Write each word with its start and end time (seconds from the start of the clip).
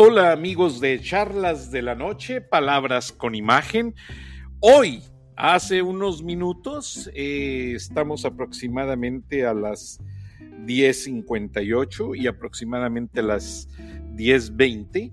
Hola 0.00 0.30
amigos 0.30 0.78
de 0.78 1.00
Charlas 1.00 1.72
de 1.72 1.82
la 1.82 1.96
Noche, 1.96 2.40
Palabras 2.40 3.10
con 3.10 3.34
Imagen. 3.34 3.96
Hoy, 4.60 5.02
hace 5.34 5.82
unos 5.82 6.22
minutos, 6.22 7.10
eh, 7.14 7.72
estamos 7.74 8.24
aproximadamente 8.24 9.44
a 9.44 9.54
las 9.54 10.00
10.58 10.66 12.16
y 12.16 12.28
aproximadamente 12.28 13.18
a 13.18 13.22
las 13.24 13.68
10.20. 14.14 15.12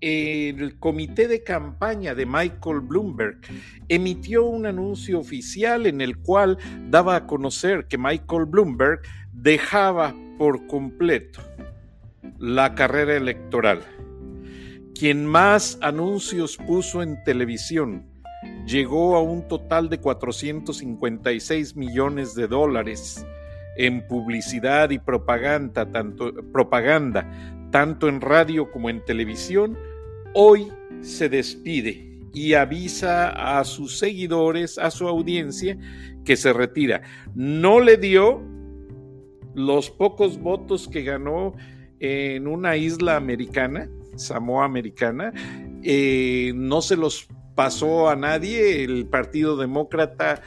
El 0.00 0.78
comité 0.78 1.26
de 1.26 1.42
campaña 1.42 2.14
de 2.14 2.24
Michael 2.24 2.82
Bloomberg 2.82 3.40
emitió 3.88 4.44
un 4.44 4.64
anuncio 4.64 5.18
oficial 5.18 5.86
en 5.86 6.00
el 6.00 6.18
cual 6.18 6.56
daba 6.88 7.16
a 7.16 7.26
conocer 7.26 7.88
que 7.88 7.98
Michael 7.98 8.44
Bloomberg 8.44 9.00
dejaba 9.32 10.14
por 10.38 10.68
completo 10.68 11.40
la 12.38 12.76
carrera 12.76 13.16
electoral 13.16 13.82
quien 15.00 15.24
más 15.24 15.78
anuncios 15.80 16.58
puso 16.58 17.02
en 17.02 17.24
televisión, 17.24 18.04
llegó 18.66 19.16
a 19.16 19.22
un 19.22 19.48
total 19.48 19.88
de 19.88 19.98
456 19.98 21.74
millones 21.74 22.34
de 22.34 22.46
dólares 22.46 23.26
en 23.78 24.06
publicidad 24.06 24.90
y 24.90 24.98
propaganda, 24.98 25.90
tanto, 25.90 26.34
propaganda, 26.52 27.26
tanto 27.70 28.10
en 28.10 28.20
radio 28.20 28.70
como 28.70 28.90
en 28.90 29.02
televisión, 29.02 29.78
hoy 30.34 30.68
se 31.00 31.30
despide 31.30 32.20
y 32.34 32.52
avisa 32.52 33.58
a 33.58 33.64
sus 33.64 33.98
seguidores, 33.98 34.76
a 34.76 34.90
su 34.90 35.08
audiencia, 35.08 35.78
que 36.26 36.36
se 36.36 36.52
retira. 36.52 37.00
No 37.34 37.80
le 37.80 37.96
dio 37.96 38.42
los 39.54 39.90
pocos 39.90 40.38
votos 40.38 40.88
que 40.88 41.04
ganó 41.04 41.54
en 42.00 42.46
una 42.46 42.76
isla 42.76 43.16
americana, 43.16 43.88
Samoa 44.20 44.64
Americana, 44.64 45.32
eh, 45.82 46.52
no 46.54 46.82
se 46.82 46.96
los 46.96 47.28
pasó 47.54 48.08
a 48.08 48.16
nadie, 48.16 48.84
el 48.84 49.06
Partido 49.06 49.56
Demócrata 49.56 50.42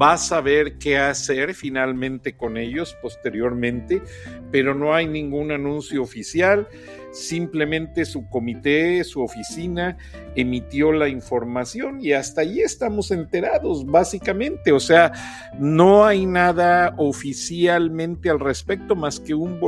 va 0.00 0.14
a 0.14 0.18
saber 0.18 0.78
qué 0.78 0.98
hacer 0.98 1.54
finalmente 1.54 2.36
con 2.36 2.56
ellos 2.56 2.96
posteriormente, 3.00 4.02
pero 4.50 4.74
no 4.74 4.94
hay 4.94 5.06
ningún 5.06 5.50
anuncio 5.50 6.02
oficial, 6.02 6.68
simplemente 7.12 8.04
su 8.04 8.28
comité, 8.28 9.02
su 9.04 9.22
oficina 9.22 9.96
emitió 10.34 10.92
la 10.92 11.08
información 11.08 12.00
y 12.00 12.12
hasta 12.12 12.42
ahí 12.42 12.60
estamos 12.60 13.10
enterados, 13.10 13.86
básicamente, 13.86 14.72
o 14.72 14.80
sea, 14.80 15.12
no 15.58 16.04
hay 16.04 16.26
nada 16.26 16.94
oficialmente 16.98 18.30
al 18.30 18.40
respecto 18.40 18.94
más 18.94 19.20
que 19.20 19.34
un 19.34 19.58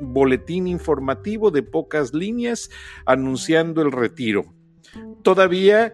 boletín 0.00 0.66
informativo 0.66 1.50
de 1.50 1.62
pocas 1.62 2.12
líneas 2.12 2.70
anunciando 3.06 3.82
el 3.82 3.92
retiro. 3.92 4.52
Todavía 5.22 5.92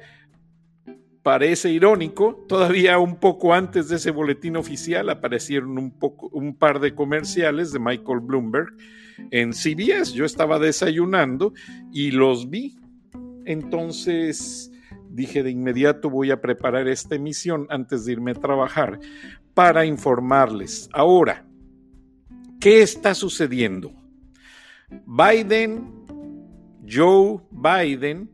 parece 1.27 1.73
irónico, 1.73 2.45
todavía 2.47 3.01
un 3.01 3.17
poco 3.17 3.53
antes 3.53 3.89
de 3.89 3.97
ese 3.97 4.13
boletín 4.13 4.57
oficial 4.57 5.11
aparecieron 5.11 5.77
un, 5.77 6.55
par 6.55 6.79
de 6.79 6.95
comerciales 6.95 7.73
de 7.73 7.81
Michael 7.81 8.21
Bloomberg 8.21 8.69
en 9.33 9.53
CBS. 9.53 10.13
Yo 10.13 10.25
estaba 10.25 10.61
desayunando 10.61 11.53
y 11.93 12.13
los 12.13 12.49
vi. 12.49 12.79
Entonces 13.45 14.71
dije 15.11 15.43
de 15.43 15.51
inmediato 15.51 16.11
voy 16.11 16.31
a 16.31 16.41
preparar 16.41 16.87
esta 16.87 17.17
emisión 17.17 17.67
antes 17.71 18.05
de 18.05 18.13
irme 18.13 18.31
a 18.31 18.35
trabajar 18.35 19.01
para 19.53 19.85
informarles. 19.85 20.89
Ahora, 20.93 21.45
¿qué 22.61 22.83
está 22.83 23.17
sucediendo? 23.17 23.93
Biden, 25.05 25.91
Joe 26.89 27.41
Biden, 27.51 28.31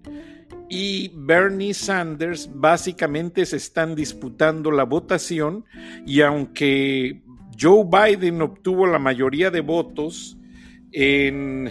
y 0.74 1.12
Bernie 1.14 1.74
Sanders 1.74 2.48
básicamente 2.50 3.44
se 3.44 3.58
están 3.58 3.94
disputando 3.94 4.70
la 4.70 4.84
votación 4.84 5.66
y 6.06 6.22
aunque 6.22 7.20
Joe 7.60 7.84
Biden 7.84 8.40
obtuvo 8.40 8.86
la 8.86 8.98
mayoría 8.98 9.50
de 9.50 9.60
votos 9.60 10.38
en 10.92 11.70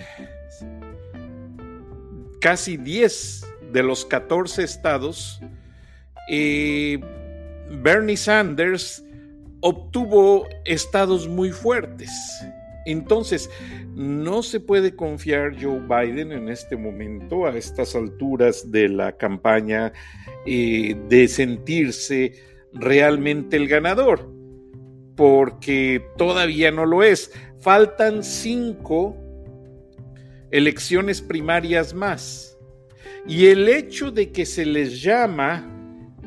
casi 2.41 2.77
10 2.77 3.47
de 3.73 3.81
los 3.81 4.05
14 4.05 4.61
estados, 4.61 5.41
eh, 6.29 6.99
Bernie 7.71 8.17
Sanders 8.17 9.03
obtuvo 9.61 10.47
estados 10.63 11.27
muy 11.27 11.49
fuertes. 11.49 12.11
Entonces, 12.85 13.49
no 13.95 14.43
se 14.43 14.59
puede 14.59 14.95
confiar 14.95 15.55
Joe 15.61 15.79
Biden 15.79 16.31
en 16.31 16.49
este 16.49 16.75
momento, 16.75 17.45
a 17.45 17.57
estas 17.57 17.95
alturas 17.95 18.71
de 18.71 18.89
la 18.89 19.17
campaña, 19.17 19.93
eh, 20.45 20.95
de 21.07 21.27
sentirse 21.27 22.33
realmente 22.73 23.57
el 23.57 23.67
ganador, 23.67 24.31
porque 25.15 26.03
todavía 26.17 26.71
no 26.71 26.85
lo 26.85 27.03
es. 27.03 27.31
Faltan 27.59 28.23
cinco 28.23 29.15
elecciones 30.49 31.21
primarias 31.21 31.93
más. 31.93 32.57
Y 33.27 33.47
el 33.47 33.69
hecho 33.69 34.11
de 34.11 34.31
que 34.31 34.45
se 34.45 34.65
les 34.65 35.01
llama 35.01 35.67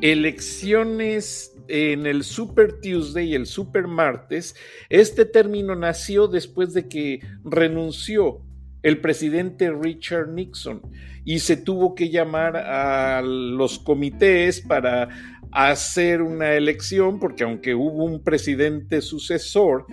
elecciones 0.00 1.53
en 1.68 2.06
el 2.06 2.24
Super 2.24 2.80
Tuesday 2.80 3.30
y 3.30 3.34
el 3.34 3.46
Super 3.46 3.86
Martes, 3.86 4.54
este 4.88 5.24
término 5.24 5.74
nació 5.74 6.28
después 6.28 6.72
de 6.74 6.88
que 6.88 7.20
renunció 7.44 8.40
el 8.82 9.00
presidente 9.00 9.70
Richard 9.72 10.28
Nixon 10.28 10.82
y 11.24 11.38
se 11.38 11.56
tuvo 11.56 11.94
que 11.94 12.10
llamar 12.10 12.56
a 12.56 13.22
los 13.22 13.78
comités 13.78 14.60
para 14.60 15.08
hacer 15.50 16.20
una 16.20 16.54
elección, 16.54 17.18
porque 17.18 17.44
aunque 17.44 17.74
hubo 17.74 18.04
un 18.04 18.22
presidente 18.22 19.00
sucesor 19.00 19.86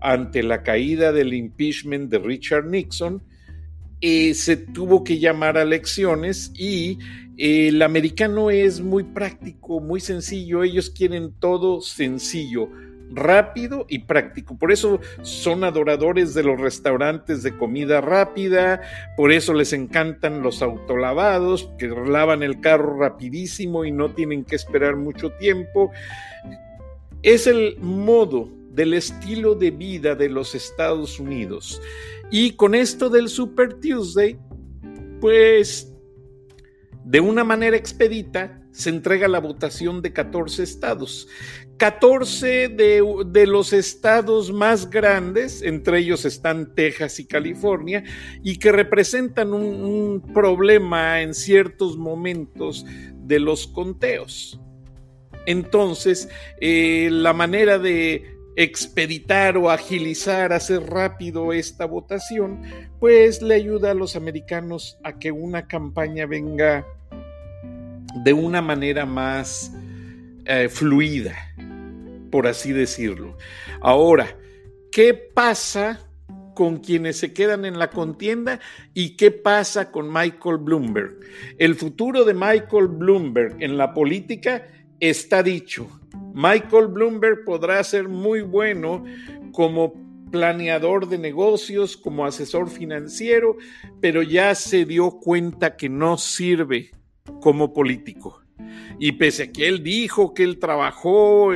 ante 0.00 0.42
la 0.42 0.62
caída 0.62 1.12
del 1.12 1.34
impeachment 1.34 2.10
de 2.10 2.18
Richard 2.18 2.66
Nixon, 2.66 3.22
eh, 4.00 4.34
se 4.34 4.56
tuvo 4.56 5.04
que 5.04 5.18
llamar 5.18 5.58
a 5.58 5.62
elecciones 5.62 6.52
y 6.54 6.98
el 7.36 7.80
americano 7.82 8.50
es 8.50 8.80
muy 8.80 9.02
práctico, 9.02 9.80
muy 9.80 10.00
sencillo, 10.00 10.62
ellos 10.62 10.90
quieren 10.90 11.32
todo 11.38 11.80
sencillo, 11.80 12.68
rápido 13.10 13.86
y 13.88 14.00
práctico. 14.00 14.58
Por 14.58 14.72
eso 14.72 15.00
son 15.22 15.64
adoradores 15.64 16.34
de 16.34 16.42
los 16.42 16.60
restaurantes 16.60 17.42
de 17.42 17.56
comida 17.56 18.00
rápida, 18.00 18.82
por 19.16 19.32
eso 19.32 19.54
les 19.54 19.72
encantan 19.72 20.42
los 20.42 20.62
autolavados, 20.62 21.70
que 21.78 21.88
lavan 21.88 22.42
el 22.42 22.60
carro 22.60 22.98
rapidísimo 22.98 23.84
y 23.84 23.92
no 23.92 24.14
tienen 24.14 24.44
que 24.44 24.56
esperar 24.56 24.96
mucho 24.96 25.30
tiempo. 25.32 25.90
Es 27.22 27.46
el 27.46 27.76
modo 27.80 28.59
del 28.80 28.94
estilo 28.94 29.54
de 29.54 29.72
vida 29.72 30.14
de 30.14 30.30
los 30.30 30.54
Estados 30.54 31.20
Unidos. 31.20 31.82
Y 32.30 32.52
con 32.52 32.74
esto 32.74 33.10
del 33.10 33.28
Super 33.28 33.74
Tuesday, 33.74 34.38
pues 35.20 35.92
de 37.04 37.20
una 37.20 37.44
manera 37.44 37.76
expedita, 37.76 38.62
se 38.72 38.88
entrega 38.88 39.28
la 39.28 39.38
votación 39.38 40.00
de 40.00 40.14
14 40.14 40.62
estados. 40.62 41.28
14 41.76 42.70
de, 42.70 43.46
los 43.46 43.74
estados 43.74 44.50
más 44.50 44.88
grandes, 44.88 45.60
entre 45.60 45.98
ellos 45.98 46.24
están 46.24 46.74
Texas 46.74 47.20
y 47.20 47.26
California, 47.26 48.02
y 48.42 48.56
que 48.56 48.72
representan 48.72 49.52
un, 49.52 50.22
problema 50.32 51.20
en 51.20 51.34
ciertos 51.34 51.98
momentos 51.98 52.86
de 53.26 53.40
los 53.40 53.66
conteos. 53.66 54.58
Entonces, 55.44 56.30
eh, 56.62 57.10
la 57.10 57.34
manera 57.34 57.78
de 57.78 58.39
expeditar 58.56 59.56
o 59.56 59.70
agilizar, 59.70 60.52
hacer 60.52 60.82
rápido 60.82 61.52
esta 61.52 61.84
votación, 61.84 62.62
pues 62.98 63.42
le 63.42 63.54
ayuda 63.54 63.92
a 63.92 63.94
los 63.94 64.16
americanos 64.16 64.98
a 65.04 65.18
que 65.18 65.32
una 65.32 65.66
campaña 65.66 66.26
venga 66.26 66.84
de 68.24 68.32
una 68.32 68.60
manera 68.60 69.06
más 69.06 69.72
eh, 70.44 70.68
fluida, 70.68 71.34
por 72.30 72.46
así 72.46 72.72
decirlo. 72.72 73.36
Ahora, 73.80 74.36
¿qué 74.90 75.14
pasa 75.14 76.00
con 76.54 76.78
quienes 76.78 77.16
se 77.18 77.32
quedan 77.32 77.64
en 77.64 77.78
la 77.78 77.90
contienda 77.90 78.60
y 78.92 79.16
qué 79.16 79.30
pasa 79.30 79.90
con 79.90 80.12
Michael 80.12 80.58
Bloomberg? 80.58 81.20
El 81.58 81.76
futuro 81.76 82.24
de 82.24 82.34
Michael 82.34 82.88
Bloomberg 82.88 83.56
en 83.60 83.76
la 83.76 83.94
política 83.94 84.66
está 85.00 85.42
dicho. 85.42 85.88
Michael 86.34 86.88
Bloomberg 86.88 87.44
podrá 87.44 87.82
ser 87.82 88.08
muy 88.08 88.42
bueno 88.42 89.04
como 89.52 89.94
planeador 90.30 91.08
de 91.08 91.18
negocios, 91.18 91.96
como 91.96 92.24
asesor 92.24 92.70
financiero, 92.70 93.56
pero 94.00 94.22
ya 94.22 94.54
se 94.54 94.84
dio 94.84 95.10
cuenta 95.10 95.76
que 95.76 95.88
no 95.88 96.18
sirve 96.18 96.92
como 97.40 97.72
político. 97.72 98.39
Y 98.98 99.12
pese 99.12 99.44
a 99.44 99.52
que 99.52 99.66
él 99.66 99.82
dijo 99.82 100.34
que 100.34 100.42
él 100.42 100.58
trabajó 100.58 101.50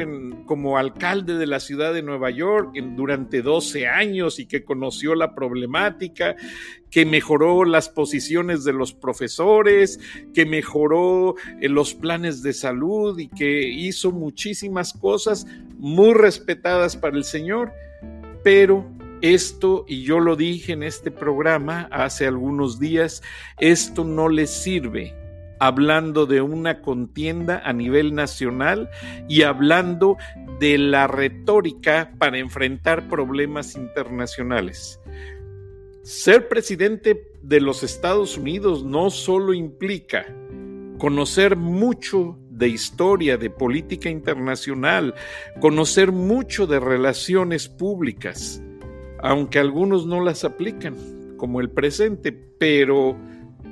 como 0.46 0.78
alcalde 0.78 1.34
de 1.34 1.46
la 1.46 1.60
ciudad 1.60 1.92
de 1.92 2.02
Nueva 2.02 2.30
York 2.30 2.74
durante 2.96 3.42
12 3.42 3.86
años 3.86 4.38
y 4.38 4.46
que 4.46 4.64
conoció 4.64 5.14
la 5.14 5.34
problemática, 5.34 6.36
que 6.90 7.04
mejoró 7.04 7.64
las 7.64 7.88
posiciones 7.88 8.64
de 8.64 8.72
los 8.72 8.92
profesores, 8.92 9.98
que 10.32 10.46
mejoró 10.46 11.34
eh, 11.60 11.68
los 11.68 11.92
planes 11.92 12.42
de 12.42 12.52
salud 12.52 13.18
y 13.18 13.28
que 13.28 13.68
hizo 13.68 14.12
muchísimas 14.12 14.92
cosas 14.92 15.46
muy 15.76 16.14
respetadas 16.14 16.96
para 16.96 17.16
el 17.16 17.24
Señor, 17.24 17.72
pero 18.44 18.88
esto, 19.22 19.84
y 19.88 20.04
yo 20.04 20.20
lo 20.20 20.36
dije 20.36 20.72
en 20.72 20.82
este 20.82 21.10
programa 21.10 21.88
hace 21.90 22.26
algunos 22.26 22.78
días, 22.78 23.22
esto 23.58 24.04
no 24.04 24.28
le 24.28 24.46
sirve 24.46 25.23
hablando 25.66 26.26
de 26.26 26.40
una 26.42 26.82
contienda 26.82 27.62
a 27.64 27.72
nivel 27.72 28.14
nacional 28.14 28.90
y 29.28 29.42
hablando 29.42 30.16
de 30.60 30.76
la 30.78 31.06
retórica 31.06 32.12
para 32.18 32.38
enfrentar 32.38 33.08
problemas 33.08 33.74
internacionales. 33.74 35.00
Ser 36.02 36.48
presidente 36.48 37.32
de 37.42 37.60
los 37.60 37.82
Estados 37.82 38.36
Unidos 38.36 38.84
no 38.84 39.08
solo 39.08 39.54
implica 39.54 40.26
conocer 40.98 41.56
mucho 41.56 42.38
de 42.50 42.68
historia, 42.68 43.36
de 43.36 43.50
política 43.50 44.10
internacional, 44.10 45.14
conocer 45.60 46.12
mucho 46.12 46.66
de 46.66 46.78
relaciones 46.78 47.68
públicas, 47.68 48.62
aunque 49.22 49.58
algunos 49.58 50.06
no 50.06 50.22
las 50.22 50.44
aplican, 50.44 50.94
como 51.36 51.60
el 51.60 51.70
presente, 51.70 52.32
pero 52.32 53.16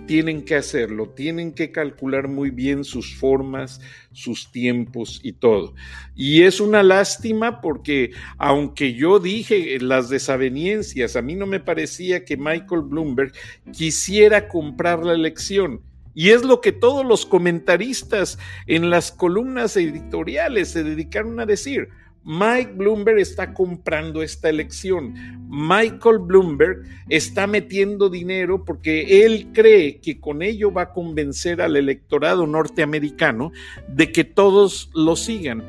tienen 0.07 0.43
que 0.43 0.57
hacerlo, 0.57 1.09
tienen 1.11 1.53
que 1.53 1.71
calcular 1.71 2.29
muy 2.29 2.51
bien 2.51 2.85
sus 2.85 3.15
formas, 3.15 3.81
sus 4.13 4.51
tiempos 4.51 5.21
y 5.23 5.33
todo. 5.33 5.75
Y 6.15 6.43
es 6.43 6.61
una 6.61 6.83
lástima 6.83 7.61
porque 7.61 8.13
aunque 8.39 8.95
yo 8.95 9.19
dije 9.19 9.79
las 9.81 10.09
desavenencias, 10.09 11.17
a 11.17 11.23
mí 11.23 11.35
no 11.35 11.47
me 11.47 11.61
parecía 11.61 12.25
que 12.25 12.37
Michael 12.37 12.83
Bloomberg 12.83 13.33
quisiera 13.73 14.49
comprar 14.49 15.05
la 15.05 15.15
elección. 15.15 15.81
Y 16.15 16.31
es 16.31 16.45
lo 16.45 16.61
que 16.61 16.73
todos 16.73 17.07
los 17.07 17.25
comentaristas 17.25 18.39
en 18.67 18.91
las 18.91 19.13
columnas 19.13 19.77
editoriales 19.77 20.69
se 20.69 20.85
dedicaron 20.85 21.41
a 21.41 21.47
decir. 21.47 21.89
Mike 22.25 22.75
Bloomberg 22.77 23.19
está 23.19 23.53
comprando 23.53 24.23
esta 24.23 24.49
elección. 24.49 25.15
Michael 25.49 26.19
Bloomberg 26.21 26.83
está 27.09 27.47
metiendo 27.47 28.09
dinero 28.09 28.65
porque 28.65 29.25
él 29.25 29.49
cree 29.53 29.99
que 30.01 30.21
con 30.21 30.43
ello 30.43 30.73
va 30.73 30.83
a 30.83 30.93
convencer 30.93 31.61
al 31.61 31.77
electorado 31.77 32.47
norteamericano 32.47 33.51
de 33.89 34.13
que 34.13 34.23
todos 34.25 34.91
lo 34.95 35.17
sigan. 35.17 35.65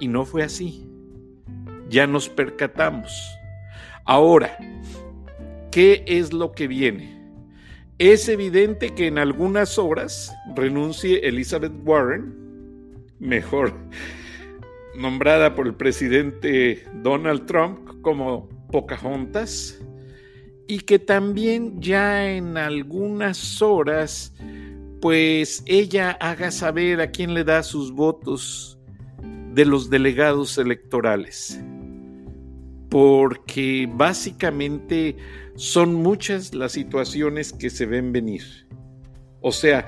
Y 0.00 0.08
no 0.08 0.24
fue 0.24 0.42
así. 0.42 0.86
Ya 1.90 2.06
nos 2.06 2.30
percatamos. 2.30 3.12
Ahora, 4.06 4.56
¿qué 5.70 6.02
es 6.06 6.32
lo 6.32 6.52
que 6.52 6.66
viene? 6.66 7.20
Es 7.98 8.26
evidente 8.30 8.94
que 8.94 9.08
en 9.08 9.18
algunas 9.18 9.78
horas 9.78 10.34
renuncie 10.56 11.28
Elizabeth 11.28 11.74
Warren, 11.84 12.34
mejor 13.18 13.74
nombrada 14.96 15.54
por 15.54 15.66
el 15.66 15.74
presidente 15.74 16.84
Donald 17.02 17.46
Trump 17.46 18.00
como 18.02 18.48
Pocahontas 18.70 19.80
y 20.66 20.80
que 20.80 20.98
también 20.98 21.80
ya 21.80 22.30
en 22.30 22.56
algunas 22.56 23.60
horas 23.60 24.34
pues 25.00 25.62
ella 25.66 26.12
haga 26.20 26.50
saber 26.50 27.00
a 27.00 27.10
quién 27.10 27.34
le 27.34 27.44
da 27.44 27.62
sus 27.62 27.92
votos 27.92 28.78
de 29.54 29.64
los 29.64 29.90
delegados 29.90 30.58
electorales. 30.58 31.60
Porque 32.90 33.88
básicamente 33.92 35.16
son 35.54 35.94
muchas 35.94 36.54
las 36.54 36.72
situaciones 36.72 37.52
que 37.52 37.70
se 37.70 37.86
ven 37.86 38.12
venir. 38.12 38.42
O 39.40 39.52
sea, 39.52 39.86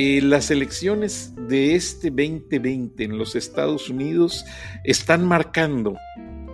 eh, 0.00 0.22
las 0.22 0.52
elecciones 0.52 1.34
de 1.48 1.74
este 1.74 2.10
2020 2.10 3.02
en 3.02 3.18
los 3.18 3.34
Estados 3.34 3.90
Unidos 3.90 4.44
están 4.84 5.26
marcando 5.26 5.96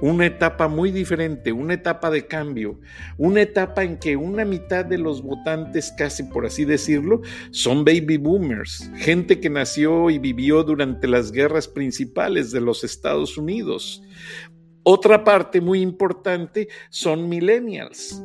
una 0.01 0.25
etapa 0.25 0.67
muy 0.67 0.91
diferente, 0.91 1.53
una 1.53 1.75
etapa 1.75 2.11
de 2.11 2.27
cambio, 2.27 2.81
una 3.19 3.43
etapa 3.43 3.85
en 3.85 3.99
que 3.99 4.17
una 4.17 4.47
mitad 4.47 4.87
de 4.87 4.97
los 4.97 5.21
votantes, 5.21 5.93
casi 5.93 6.23
por 6.23 6.47
así 6.47 6.65
decirlo, 6.65 7.21
son 7.51 7.85
baby 7.85 8.17
boomers, 8.17 8.91
gente 8.97 9.39
que 9.39 9.51
nació 9.51 10.09
y 10.09 10.19
vivió 10.19 10.65
durante 10.65 11.07
las 11.07 11.31
guerras 11.31 11.69
principales 11.69 12.51
de 12.51 12.63
los 12.63 12.83
Estados 12.83 13.37
Unidos. 13.37 14.03
Otra 14.85 15.23
parte 15.23 15.61
muy 15.61 15.83
importante 15.83 16.69
son 16.89 17.29
millennials, 17.29 18.25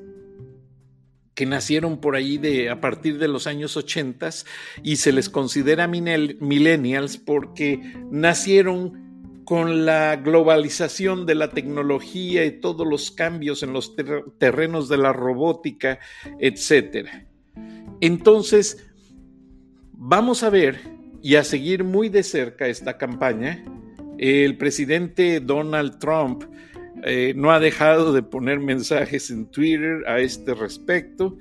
que 1.39 1.45
nacieron 1.45 1.99
por 1.99 2.17
ahí 2.17 2.37
de 2.37 2.69
a 2.69 2.81
partir 2.81 3.17
de 3.17 3.29
los 3.29 3.47
años 3.47 3.77
80 3.77 4.29
y 4.83 4.97
se 4.97 5.13
les 5.13 5.29
considera 5.29 5.87
millennials 5.87 7.15
porque 7.15 7.79
nacieron 8.11 9.45
con 9.45 9.85
la 9.85 10.17
globalización 10.17 11.25
de 11.25 11.35
la 11.35 11.51
tecnología 11.51 12.43
y 12.43 12.59
todos 12.59 12.85
los 12.85 13.11
cambios 13.11 13.63
en 13.63 13.71
los 13.71 13.95
terrenos 14.37 14.89
de 14.89 14.97
la 14.97 15.13
robótica, 15.13 15.99
etc. 16.41 17.07
Entonces, 18.01 18.85
vamos 19.93 20.43
a 20.43 20.49
ver 20.49 20.81
y 21.23 21.35
a 21.35 21.45
seguir 21.45 21.85
muy 21.85 22.09
de 22.09 22.23
cerca 22.23 22.67
esta 22.67 22.97
campaña. 22.97 23.63
El 24.17 24.57
presidente 24.57 25.39
Donald 25.39 25.99
Trump 25.99 26.43
eh, 27.03 27.33
no 27.35 27.51
ha 27.51 27.59
dejado 27.59 28.13
de 28.13 28.23
poner 28.23 28.59
mensajes 28.59 29.29
en 29.29 29.45
Twitter 29.45 30.03
a 30.07 30.19
este 30.19 30.53
respecto. 30.53 31.37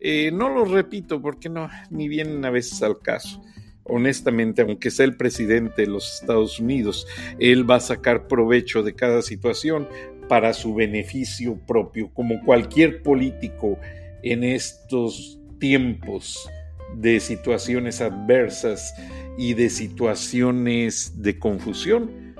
Eh, 0.00 0.30
no 0.32 0.48
lo 0.48 0.64
repito 0.64 1.20
porque 1.20 1.48
no, 1.48 1.68
ni 1.90 2.08
vienen 2.08 2.44
a 2.44 2.50
veces 2.50 2.82
al 2.82 3.00
caso. 3.00 3.42
Honestamente, 3.84 4.62
aunque 4.62 4.90
sea 4.90 5.06
el 5.06 5.16
presidente 5.16 5.82
de 5.82 5.88
los 5.88 6.20
Estados 6.20 6.60
Unidos, 6.60 7.06
él 7.38 7.68
va 7.68 7.76
a 7.76 7.80
sacar 7.80 8.28
provecho 8.28 8.82
de 8.82 8.94
cada 8.94 9.22
situación 9.22 9.88
para 10.28 10.52
su 10.52 10.74
beneficio 10.74 11.58
propio, 11.66 12.10
como 12.12 12.44
cualquier 12.44 13.02
político 13.02 13.78
en 14.22 14.44
estos 14.44 15.40
tiempos 15.58 16.50
de 16.96 17.18
situaciones 17.18 18.02
adversas 18.02 18.94
y 19.38 19.54
de 19.54 19.70
situaciones 19.70 21.22
de 21.22 21.38
confusión. 21.38 22.34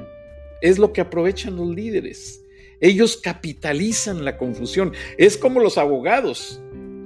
Es 0.61 0.79
lo 0.79 0.93
que 0.93 1.01
aprovechan 1.01 1.57
los 1.57 1.75
líderes 1.75 2.45
ellos 2.81 3.17
capitalizan 3.17 4.25
la 4.25 4.37
confusión. 4.37 4.93
Es 5.17 5.37
como 5.37 5.61
los 5.61 5.79
abogados. 5.79 6.61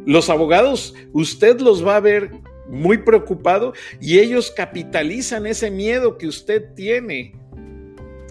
Los 0.04 0.30
abogados, 0.30 0.94
usted 1.12 1.60
los 1.60 1.86
va 1.86 1.96
a 1.96 2.00
ver 2.00 2.30
muy 2.68 2.98
preocupado 2.98 3.72
y 4.00 4.18
ellos 4.18 4.50
capitalizan 4.50 5.46
ese 5.46 5.70
miedo 5.70 6.18
que 6.18 6.26
usted 6.26 6.74
tiene 6.74 7.34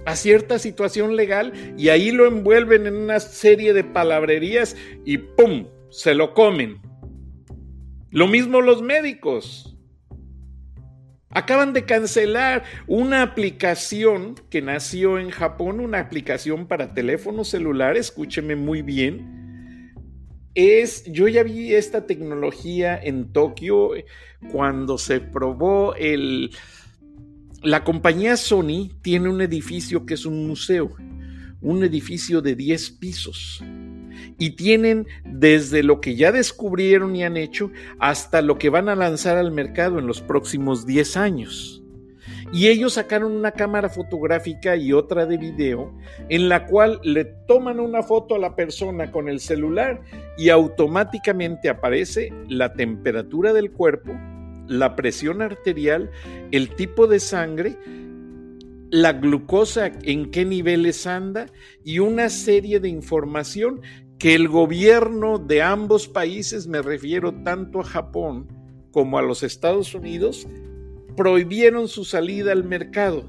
a 0.05 0.15
cierta 0.15 0.59
situación 0.59 1.15
legal 1.15 1.53
y 1.77 1.89
ahí 1.89 2.11
lo 2.11 2.25
envuelven 2.25 2.87
en 2.87 2.95
una 2.95 3.19
serie 3.19 3.73
de 3.73 3.83
palabrerías 3.83 4.75
y 5.05 5.17
¡pum! 5.17 5.67
se 5.89 6.15
lo 6.15 6.33
comen. 6.33 6.81
Lo 8.09 8.27
mismo 8.27 8.61
los 8.61 8.81
médicos. 8.81 9.70
Acaban 11.33 11.71
de 11.71 11.85
cancelar 11.85 12.63
una 12.87 13.21
aplicación 13.21 14.35
que 14.49 14.61
nació 14.61 15.17
en 15.17 15.29
Japón, 15.29 15.79
una 15.79 15.99
aplicación 15.99 16.67
para 16.67 16.93
teléfono 16.93 17.45
celular, 17.45 17.95
escúcheme 17.95 18.55
muy 18.55 18.81
bien. 18.81 19.93
Es, 20.55 21.05
yo 21.05 21.29
ya 21.29 21.43
vi 21.43 21.73
esta 21.73 22.05
tecnología 22.05 22.99
en 23.01 23.31
Tokio 23.31 23.91
cuando 24.51 24.97
se 24.97 25.21
probó 25.21 25.95
el... 25.95 26.51
La 27.63 27.83
compañía 27.83 28.35
Sony 28.35 28.89
tiene 29.01 29.29
un 29.29 29.39
edificio 29.39 30.05
que 30.05 30.15
es 30.15 30.25
un 30.25 30.47
museo, 30.47 30.95
un 31.61 31.83
edificio 31.83 32.41
de 32.41 32.55
10 32.55 32.91
pisos 32.91 33.63
y 34.37 34.51
tienen 34.51 35.07
desde 35.25 35.83
lo 35.83 36.01
que 36.01 36.15
ya 36.15 36.31
descubrieron 36.31 37.15
y 37.15 37.23
han 37.23 37.37
hecho 37.37 37.71
hasta 37.99 38.41
lo 38.41 38.57
que 38.57 38.69
van 38.69 38.89
a 38.89 38.95
lanzar 38.95 39.37
al 39.37 39.51
mercado 39.51 39.99
en 39.99 40.07
los 40.07 40.21
próximos 40.21 40.85
10 40.85 41.17
años. 41.17 41.81
Y 42.53 42.67
ellos 42.67 42.93
sacaron 42.93 43.31
una 43.31 43.51
cámara 43.51 43.87
fotográfica 43.87 44.75
y 44.75 44.91
otra 44.91 45.25
de 45.25 45.37
video 45.37 45.93
en 46.27 46.49
la 46.49 46.65
cual 46.65 46.99
le 47.03 47.23
toman 47.47 47.79
una 47.79 48.03
foto 48.03 48.35
a 48.35 48.39
la 48.39 48.55
persona 48.57 49.09
con 49.09 49.29
el 49.29 49.39
celular 49.39 50.01
y 50.37 50.49
automáticamente 50.49 51.69
aparece 51.69 52.33
la 52.49 52.73
temperatura 52.73 53.53
del 53.53 53.71
cuerpo, 53.71 54.11
la 54.67 54.97
presión 54.97 55.41
arterial, 55.41 56.11
el 56.51 56.75
tipo 56.75 57.07
de 57.07 57.21
sangre, 57.21 57.77
la 58.89 59.13
glucosa 59.13 59.89
en 60.03 60.31
qué 60.31 60.43
niveles 60.43 61.07
anda 61.07 61.45
y 61.85 61.99
una 61.99 62.29
serie 62.29 62.81
de 62.81 62.89
información 62.89 63.79
que 64.21 64.35
el 64.35 64.49
gobierno 64.49 65.39
de 65.39 65.63
ambos 65.63 66.07
países, 66.07 66.67
me 66.67 66.83
refiero 66.83 67.33
tanto 67.33 67.79
a 67.79 67.83
Japón 67.83 68.47
como 68.91 69.17
a 69.17 69.23
los 69.23 69.41
Estados 69.41 69.95
Unidos, 69.95 70.47
prohibieron 71.17 71.87
su 71.87 72.05
salida 72.05 72.51
al 72.51 72.63
mercado 72.63 73.25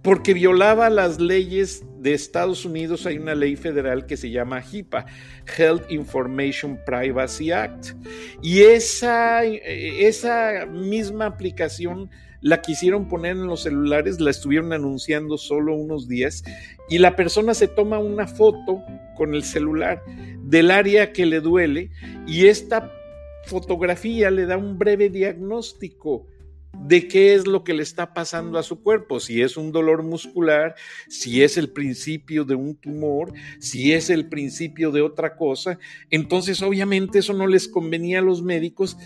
porque 0.00 0.32
violaba 0.32 0.88
las 0.88 1.20
leyes 1.20 1.84
de 1.98 2.14
Estados 2.14 2.64
Unidos. 2.64 3.04
Hay 3.04 3.18
una 3.18 3.34
ley 3.34 3.56
federal 3.56 4.06
que 4.06 4.16
se 4.16 4.30
llama 4.30 4.62
HIPAA, 4.62 5.04
Health 5.58 5.90
Information 5.90 6.80
Privacy 6.86 7.52
Act. 7.52 7.88
Y 8.40 8.60
esa, 8.62 9.44
esa 9.44 10.64
misma 10.64 11.26
aplicación 11.26 12.08
la 12.40 12.60
quisieron 12.60 13.08
poner 13.08 13.32
en 13.32 13.46
los 13.46 13.62
celulares, 13.62 14.20
la 14.20 14.30
estuvieron 14.30 14.72
anunciando 14.72 15.38
solo 15.38 15.74
unos 15.74 16.08
días 16.08 16.44
y 16.88 16.98
la 16.98 17.16
persona 17.16 17.54
se 17.54 17.68
toma 17.68 17.98
una 17.98 18.26
foto 18.26 18.82
con 19.16 19.34
el 19.34 19.42
celular 19.42 20.02
del 20.42 20.70
área 20.70 21.12
que 21.12 21.26
le 21.26 21.40
duele 21.40 21.90
y 22.26 22.46
esta 22.46 22.92
fotografía 23.46 24.30
le 24.30 24.46
da 24.46 24.56
un 24.56 24.78
breve 24.78 25.08
diagnóstico 25.08 26.26
de 26.86 27.08
qué 27.08 27.34
es 27.34 27.46
lo 27.46 27.64
que 27.64 27.74
le 27.74 27.82
está 27.82 28.14
pasando 28.14 28.58
a 28.58 28.62
su 28.62 28.82
cuerpo, 28.82 29.20
si 29.20 29.42
es 29.42 29.56
un 29.56 29.72
dolor 29.72 30.02
muscular, 30.02 30.74
si 31.08 31.42
es 31.42 31.56
el 31.56 31.70
principio 31.70 32.44
de 32.44 32.54
un 32.54 32.76
tumor, 32.76 33.32
si 33.58 33.92
es 33.94 34.10
el 34.10 34.28
principio 34.28 34.92
de 34.92 35.02
otra 35.02 35.36
cosa. 35.36 35.78
Entonces, 36.10 36.62
obviamente 36.62 37.18
eso 37.18 37.32
no 37.32 37.46
les 37.46 37.68
convenía 37.68 38.20
a 38.20 38.22
los 38.22 38.42
médicos, 38.42 38.96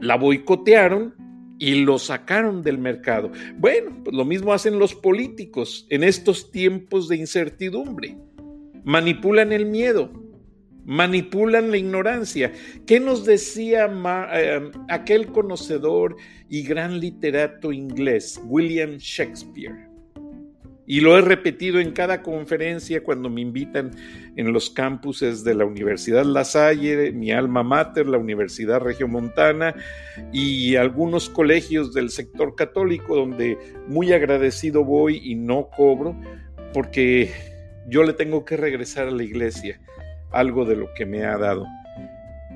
la 0.00 0.16
boicotearon 0.16 1.14
y 1.62 1.76
lo 1.76 1.96
sacaron 2.00 2.64
del 2.64 2.76
mercado. 2.76 3.30
Bueno, 3.56 4.02
pues 4.02 4.16
lo 4.16 4.24
mismo 4.24 4.52
hacen 4.52 4.80
los 4.80 4.96
políticos 4.96 5.86
en 5.90 6.02
estos 6.02 6.50
tiempos 6.50 7.06
de 7.06 7.18
incertidumbre. 7.18 8.16
Manipulan 8.82 9.52
el 9.52 9.66
miedo, 9.66 10.10
manipulan 10.84 11.70
la 11.70 11.76
ignorancia. 11.76 12.50
¿Qué 12.84 12.98
nos 12.98 13.24
decía 13.24 13.88
eh, 14.34 14.72
aquel 14.88 15.28
conocedor 15.28 16.16
y 16.48 16.64
gran 16.64 16.98
literato 16.98 17.72
inglés, 17.72 18.42
William 18.44 18.96
Shakespeare? 18.96 19.91
Y 20.86 21.00
lo 21.00 21.16
he 21.16 21.20
repetido 21.20 21.78
en 21.78 21.92
cada 21.92 22.22
conferencia 22.22 23.04
cuando 23.04 23.30
me 23.30 23.40
invitan 23.40 23.92
en 24.36 24.52
los 24.52 24.68
campuses 24.68 25.44
de 25.44 25.54
la 25.54 25.64
Universidad 25.64 26.24
La 26.24 26.44
Salle, 26.44 27.12
mi 27.12 27.30
alma 27.30 27.62
mater, 27.62 28.06
la 28.06 28.18
Universidad 28.18 28.80
Regiomontana 28.80 29.74
y 30.32 30.74
algunos 30.74 31.28
colegios 31.28 31.94
del 31.94 32.10
sector 32.10 32.56
católico 32.56 33.14
donde 33.14 33.56
muy 33.86 34.12
agradecido 34.12 34.84
voy 34.84 35.20
y 35.22 35.36
no 35.36 35.68
cobro 35.68 36.16
porque 36.72 37.30
yo 37.88 38.02
le 38.02 38.12
tengo 38.12 38.44
que 38.44 38.56
regresar 38.56 39.08
a 39.08 39.12
la 39.12 39.22
iglesia 39.22 39.80
algo 40.30 40.64
de 40.64 40.76
lo 40.76 40.92
que 40.94 41.06
me 41.06 41.24
ha 41.24 41.36
dado. 41.38 41.66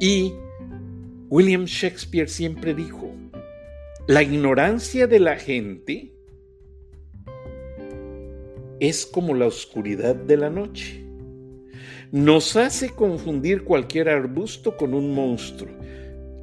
Y 0.00 0.34
William 1.28 1.64
Shakespeare 1.64 2.28
siempre 2.28 2.74
dijo, 2.74 3.14
la 4.06 4.22
ignorancia 4.22 5.06
de 5.06 5.20
la 5.20 5.36
gente 5.36 6.15
es 8.80 9.06
como 9.06 9.34
la 9.34 9.46
oscuridad 9.46 10.14
de 10.14 10.36
la 10.36 10.50
noche. 10.50 11.04
Nos 12.12 12.56
hace 12.56 12.90
confundir 12.90 13.64
cualquier 13.64 14.08
arbusto 14.08 14.76
con 14.76 14.94
un 14.94 15.14
monstruo. 15.14 15.70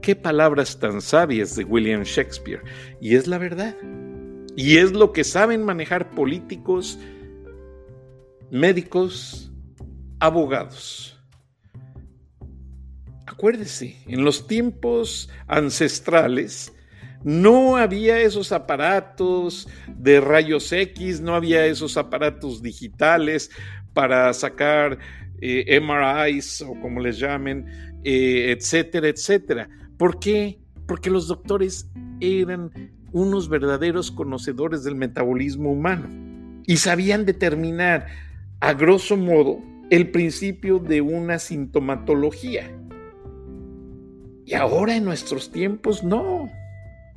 Qué 0.01 0.15
palabras 0.15 0.77
tan 0.79 1.01
sabias 1.01 1.55
de 1.55 1.63
William 1.63 2.03
Shakespeare. 2.03 2.61
Y 2.99 3.15
es 3.15 3.27
la 3.27 3.37
verdad. 3.37 3.75
Y 4.55 4.77
es 4.77 4.91
lo 4.91 5.13
que 5.13 5.23
saben 5.23 5.63
manejar 5.63 6.11
políticos, 6.11 6.99
médicos, 8.51 9.51
abogados. 10.19 11.17
Acuérdese, 13.25 13.97
en 14.07 14.23
los 14.23 14.45
tiempos 14.47 15.29
ancestrales 15.47 16.73
no 17.23 17.77
había 17.77 18.19
esos 18.19 18.51
aparatos 18.51 19.67
de 19.87 20.19
rayos 20.19 20.71
X, 20.71 21.21
no 21.21 21.35
había 21.35 21.65
esos 21.65 21.97
aparatos 21.97 22.61
digitales 22.61 23.49
para 23.93 24.33
sacar 24.33 24.97
eh, 25.41 25.79
MRIs 25.79 26.61
o 26.61 26.73
como 26.81 26.99
les 26.99 27.19
llamen, 27.19 27.65
eh, 28.03 28.55
etcétera, 28.57 29.07
etcétera. 29.07 29.69
¿Por 29.97 30.19
qué? 30.19 30.59
Porque 30.87 31.09
los 31.09 31.27
doctores 31.27 31.89
eran 32.19 32.71
unos 33.11 33.47
verdaderos 33.47 34.11
conocedores 34.11 34.83
del 34.83 34.95
metabolismo 34.95 35.71
humano 35.71 36.07
y 36.65 36.77
sabían 36.77 37.25
determinar 37.25 38.07
a 38.59 38.73
grosso 38.73 39.17
modo 39.17 39.59
el 39.89 40.09
principio 40.11 40.79
de 40.79 41.01
una 41.01 41.39
sintomatología. 41.39 42.71
Y 44.45 44.55
ahora 44.55 44.95
en 44.95 45.05
nuestros 45.05 45.51
tiempos 45.51 46.03
no, 46.03 46.49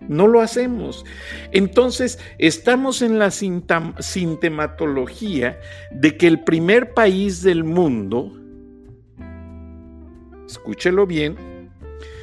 no 0.08 0.26
lo 0.26 0.40
hacemos. 0.40 1.04
Entonces, 1.52 2.18
estamos 2.38 3.02
en 3.02 3.18
la 3.18 3.30
sintematología 3.30 5.60
de 5.90 6.16
que 6.16 6.26
el 6.26 6.44
primer 6.44 6.94
país 6.94 7.42
del 7.42 7.64
mundo, 7.64 8.32
escúchelo 10.46 11.06
bien, 11.06 11.36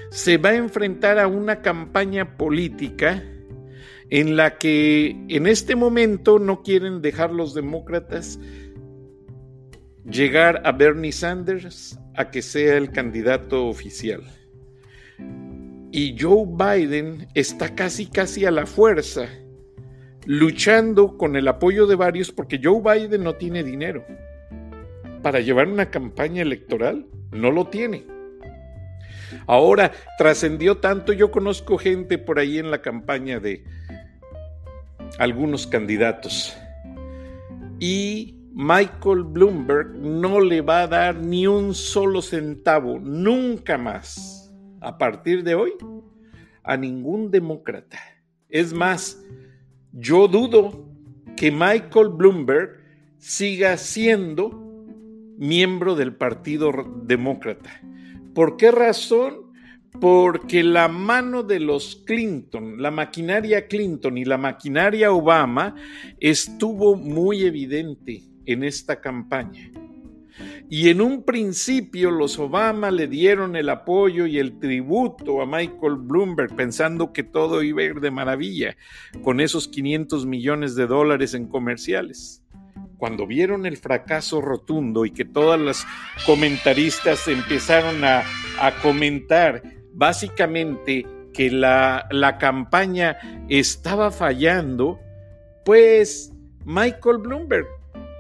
se 0.10 0.38
va 0.38 0.50
a 0.50 0.56
enfrentar 0.56 1.20
a 1.20 1.28
una 1.28 1.62
campaña 1.62 2.38
política 2.38 3.24
en 4.10 4.36
la 4.36 4.58
que 4.58 5.16
en 5.30 5.48
este 5.48 5.76
momento 5.76 6.38
no 6.38 6.62
quieren 6.62 7.02
dejar 7.02 7.32
los 7.32 7.56
demócratas 7.56 8.40
llegar 10.06 10.62
a 10.66 10.72
Bernie 10.72 11.12
Sanders 11.12 12.00
a 12.16 12.30
que 12.30 12.42
sea 12.42 12.78
el 12.78 12.92
candidato 12.92 13.66
oficial 13.66 14.22
y 15.94 16.20
Joe 16.20 16.48
Biden 16.48 17.28
está 17.36 17.76
casi 17.76 18.08
casi 18.08 18.46
a 18.46 18.52
la 18.52 18.66
fuerza 18.66 19.30
luchando 20.26 21.18
con 21.20 21.36
el 21.36 21.48
apoyo 21.48 21.86
de 21.86 21.94
varios 21.94 22.32
porque 22.32 22.60
Joe 22.62 22.82
Biden 22.82 23.24
no 23.24 23.36
tiene 23.36 23.64
dinero 23.64 24.04
para 25.22 25.40
llevar 25.40 25.68
una 25.68 25.92
campaña 25.92 26.42
electoral, 26.42 27.06
no 27.32 27.52
lo 27.52 27.68
tiene. 27.68 28.08
Ahora 29.46 29.92
trascendió 30.18 30.78
tanto, 30.78 31.14
yo 31.14 31.30
conozco 31.30 31.78
gente 31.78 32.18
por 32.18 32.40
ahí 32.40 32.58
en 32.58 32.72
la 32.72 32.82
campaña 32.82 33.40
de 33.40 33.64
algunos 35.20 35.68
candidatos 35.68 36.58
y 37.80 38.40
Michael 38.52 39.26
Bloomberg 39.26 39.92
no 40.00 40.40
le 40.40 40.62
va 40.62 40.82
a 40.82 40.88
dar 40.88 41.16
ni 41.18 41.46
un 41.46 41.76
solo 41.76 42.24
centavo, 42.24 43.00
nunca 43.00 43.78
más 43.78 44.43
a 44.84 44.98
partir 44.98 45.44
de 45.44 45.56
hoy 45.56 45.74
a 46.64 46.78
ningún 46.78 47.32
demócrata. 47.32 48.00
Es 48.50 48.74
más, 48.74 49.24
yo 49.92 50.28
dudo 50.28 50.86
que 51.36 51.52
Michael 51.52 52.10
Bloomberg 52.10 52.80
siga 53.18 53.78
siendo 53.78 54.86
miembro 55.38 55.96
del 55.96 56.16
Partido 56.16 56.72
Demócrata. 57.04 57.82
¿Por 58.34 58.58
qué 58.58 58.72
razón? 58.72 59.52
Porque 60.00 60.64
la 60.64 60.88
mano 60.88 61.44
de 61.44 61.60
los 61.60 62.04
Clinton, 62.06 62.82
la 62.82 62.92
maquinaria 62.92 63.68
Clinton 63.68 64.18
y 64.18 64.26
la 64.26 64.38
maquinaria 64.38 65.12
Obama 65.12 65.76
estuvo 66.20 66.96
muy 66.96 67.44
evidente 67.44 68.24
en 68.46 68.64
esta 68.64 69.00
campaña. 69.00 69.72
Y 70.70 70.90
en 70.90 71.02
un 71.02 71.24
principio 71.24 72.10
los 72.12 72.40
Obama 72.40 72.92
le 72.92 73.08
dieron 73.08 73.56
el 73.56 73.70
apoyo 73.70 74.26
y 74.26 74.40
el 74.40 74.60
tributo 74.60 75.42
a 75.42 75.46
Michael 75.46 75.96
Bloomberg 75.98 76.56
pensando 76.56 77.14
que 77.14 77.24
todo 77.24 77.62
iba 77.64 77.82
a 77.82 77.86
ir 77.86 78.00
de 78.00 78.12
maravilla 78.12 78.76
con 79.22 79.40
esos 79.40 79.68
500 79.68 80.26
millones 80.26 80.76
de 80.76 80.88
dólares 80.88 81.34
en 81.34 81.48
comerciales. 81.48 82.44
Cuando 82.98 83.28
vieron 83.28 83.66
el 83.66 83.78
fracaso 83.78 84.42
rotundo 84.42 85.06
y 85.06 85.12
que 85.12 85.26
todas 85.26 85.60
las 85.60 85.86
comentaristas 86.26 87.28
empezaron 87.28 88.04
a, 88.04 88.24
comentar 88.82 89.62
básicamente 89.94 91.06
que 91.34 91.52
la, 91.52 92.08
la 92.12 92.38
campaña 92.38 93.18
estaba 93.50 94.10
fallando, 94.10 95.00
pues 95.66 96.32
Michael 96.66 97.18
Bloomberg 97.18 97.68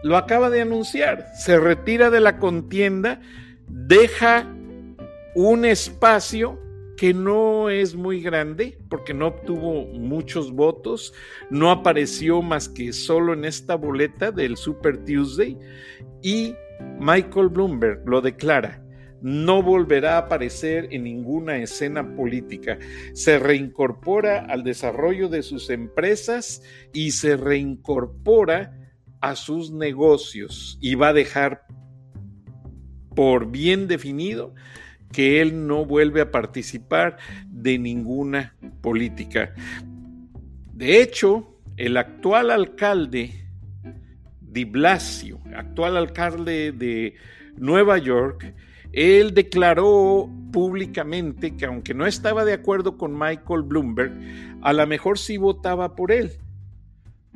lo 0.03 0.17
acaba 0.17 0.49
de 0.49 0.61
anunciar, 0.61 1.31
se 1.35 1.59
retira 1.59 2.09
de 2.09 2.19
la 2.19 2.37
contienda, 2.37 3.21
deja 3.67 4.47
un 5.35 5.65
espacio 5.65 6.59
que 6.97 7.13
no 7.13 7.69
es 7.69 7.95
muy 7.95 8.21
grande 8.21 8.77
porque 8.89 9.13
no 9.13 9.27
obtuvo 9.27 9.85
muchos 9.87 10.51
votos, 10.51 11.13
no 11.49 11.71
apareció 11.71 12.41
más 12.41 12.69
que 12.69 12.93
solo 12.93 13.33
en 13.33 13.45
esta 13.45 13.75
boleta 13.75 14.31
del 14.31 14.57
Super 14.57 15.03
Tuesday 15.03 15.57
y 16.21 16.53
Michael 16.99 17.49
Bloomberg 17.49 18.03
lo 18.05 18.21
declara, 18.21 18.83
no 19.21 19.63
volverá 19.63 20.15
a 20.15 20.19
aparecer 20.19 20.89
en 20.91 21.03
ninguna 21.05 21.57
escena 21.57 22.15
política. 22.15 22.77
Se 23.13 23.39
reincorpora 23.39 24.45
al 24.45 24.63
desarrollo 24.63 25.29
de 25.29 25.43
sus 25.43 25.69
empresas 25.69 26.61
y 26.91 27.11
se 27.11 27.37
reincorpora 27.37 28.82
a 29.23 29.37
sus 29.37 29.71
negocios 29.71 30.77
y 30.81 30.95
va 30.95 31.07
a 31.07 31.13
dejar 31.13 31.65
por 33.15 33.49
bien 33.49 33.87
definido 33.87 34.53
que 35.13 35.39
él 35.39 35.65
no 35.65 35.85
vuelve 35.85 36.19
a 36.19 36.29
participar 36.29 37.15
de 37.47 37.79
ninguna 37.79 38.53
política. 38.81 39.53
De 40.73 41.01
hecho, 41.01 41.57
el 41.77 41.95
actual 41.95 42.51
alcalde 42.51 43.47
de 44.41 44.65
Blasio, 44.65 45.39
actual 45.55 45.95
alcalde 45.95 46.73
de 46.73 47.13
Nueva 47.55 47.99
York, 47.99 48.53
él 48.91 49.33
declaró 49.33 50.29
públicamente 50.51 51.55
que 51.55 51.65
aunque 51.65 51.93
no 51.93 52.05
estaba 52.05 52.43
de 52.43 52.51
acuerdo 52.51 52.97
con 52.97 53.17
Michael 53.17 53.61
Bloomberg, 53.63 54.11
a 54.61 54.73
lo 54.73 54.85
mejor 54.85 55.17
sí 55.17 55.37
votaba 55.37 55.95
por 55.95 56.11
él, 56.11 56.33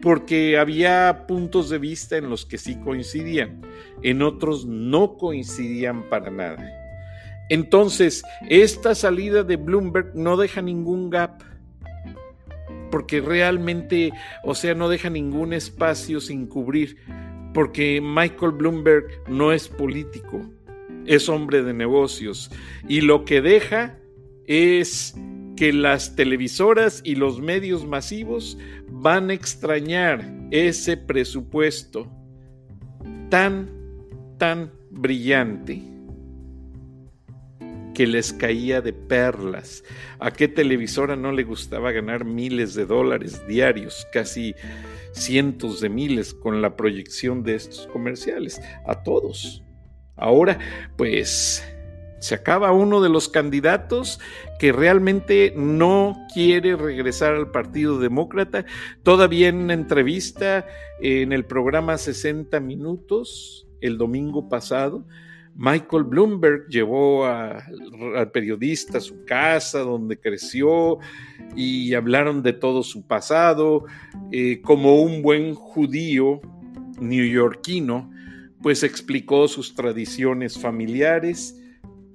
porque 0.02 0.58
había 0.58 1.26
puntos 1.28 1.70
de 1.70 1.80
vista 1.80 2.18
en 2.18 2.30
los 2.30 2.46
que 2.46 2.58
sí 2.58 2.76
coincidían, 2.78 3.62
en 4.04 4.22
otros 4.22 4.66
no 4.66 5.18
coincidían 5.18 6.04
para 6.10 6.30
nada. 6.30 6.70
Entonces, 7.50 8.24
esta 8.50 8.94
salida 8.94 9.44
de 9.44 9.56
Bloomberg 9.56 10.14
no 10.16 10.38
deja 10.38 10.62
ningún 10.62 11.10
gap, 11.10 11.42
porque 12.92 13.22
realmente, 13.22 14.12
o 14.44 14.54
sea, 14.54 14.74
no 14.76 14.90
deja 14.90 15.10
ningún 15.10 15.54
espacio 15.54 16.20
sin 16.20 16.48
cubrir, 16.48 16.98
porque 17.54 18.02
Michael 18.02 18.52
Bloomberg 18.52 19.06
no 19.28 19.52
es 19.52 19.68
político, 19.68 20.42
es 21.06 21.30
hombre 21.30 21.64
de 21.64 21.74
negocios 21.74 22.52
y 22.88 23.02
lo 23.02 23.24
que 23.26 23.42
deja 23.42 23.98
es 24.46 25.16
que 25.58 25.74
las 25.74 26.16
televisoras 26.16 27.02
y 27.04 27.16
los 27.16 27.42
medios 27.42 27.86
masivos 27.86 28.58
van 28.88 29.32
a 29.32 29.34
extrañar 29.34 30.24
ese 30.52 30.96
presupuesto 30.96 32.10
tan, 33.30 33.70
tan 34.38 34.72
brillante 34.92 35.82
que 37.96 38.06
les 38.06 38.32
caía 38.32 38.82
de 38.82 38.94
perlas. 38.94 39.84
¿A 40.20 40.30
qué 40.30 40.48
televisora 40.48 41.16
no 41.16 41.32
le 41.32 41.44
gustaba 41.44 41.92
ganar 41.92 42.24
miles 42.24 42.76
de 42.76 42.86
dólares 42.86 43.46
diarios, 43.48 44.08
casi 44.14 44.54
cientos 45.14 45.82
de 45.82 45.90
miles 45.90 46.36
con 46.36 46.62
la 46.62 46.76
proyección 46.76 47.42
de 47.42 47.56
estos 47.56 47.88
comerciales? 47.88 48.62
A 48.86 49.02
todos. 49.02 49.64
Ahora, 50.16 50.60
pues, 50.96 51.64
se 52.20 52.36
acaba 52.36 52.72
uno 52.72 53.02
de 53.02 53.10
los 53.10 53.30
candidatos 53.30 54.20
que 54.60 54.72
realmente 54.72 55.54
no 55.56 56.16
quiere 56.34 56.76
regresar 56.76 57.36
al 57.36 57.52
Partido 57.52 58.00
Demócrata. 58.00 58.66
Todavía 59.04 59.50
en 59.50 59.58
una 59.58 59.74
entrevista 59.74 60.66
en 61.02 61.34
el 61.34 61.46
programa 61.46 61.98
60 61.98 62.60
Minutos 62.60 63.68
el 63.82 63.98
domingo 63.98 64.50
pasado, 64.50 65.06
Michael 65.58 66.04
Bloomberg 66.04 66.68
llevó 66.68 67.26
al 67.26 68.32
periodista 68.32 69.00
a 69.00 69.02
su 69.02 69.26
casa 69.26 69.80
donde 69.80 70.20
creció 70.20 71.00
y 71.56 71.96
hablaron 71.96 72.44
de 72.44 72.54
todo 72.54 72.84
su 72.84 73.08
pasado. 73.08 73.86
Eh, 74.32 74.62
como 74.62 75.02
un 75.02 75.24
buen 75.24 75.56
judío 75.56 76.42
neoyorquino, 77.02 78.12
pues 78.62 78.84
explicó 78.84 79.48
sus 79.48 79.74
tradiciones 79.74 80.60
familiares, 80.60 81.60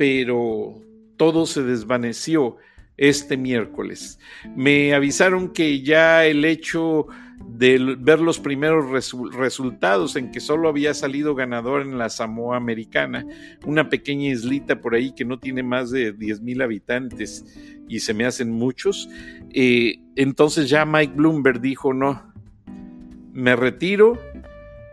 pero 0.02 0.82
todo 1.16 1.47
se 1.47 1.62
desvaneció 1.62 2.56
este 2.97 3.37
miércoles. 3.37 4.18
Me 4.56 4.94
avisaron 4.94 5.52
que 5.52 5.80
ya 5.82 6.26
el 6.26 6.44
hecho 6.44 7.06
de 7.47 7.78
ver 8.00 8.18
los 8.18 8.40
primeros 8.40 8.85
resultados 9.32 10.16
en 10.16 10.32
que 10.32 10.40
solo 10.40 10.68
había 10.68 10.92
salido 10.92 11.37
ganador 11.37 11.82
en 11.82 11.99
la 11.99 12.09
Samoa 12.09 12.56
Americana, 12.56 13.25
una 13.64 13.88
pequeña 13.88 14.30
islita 14.30 14.80
por 14.80 14.97
ahí 14.97 15.12
que 15.12 15.25
no 15.25 15.38
tiene 15.38 15.62
más 15.62 15.92
de 15.92 16.12
10 16.12 16.40
mil 16.40 16.62
habitantes 16.62 17.44
y 17.87 18.00
se 18.00 18.12
me 18.12 18.25
hacen 18.25 18.50
muchos, 18.50 19.09
eh, 19.52 20.00
entonces 20.16 20.68
ya 20.68 20.85
Mike 20.85 21.12
Bloomberg 21.14 21.61
dijo, 21.61 21.94
no, 21.94 22.32
me 23.32 23.54
retiro, 23.54 24.18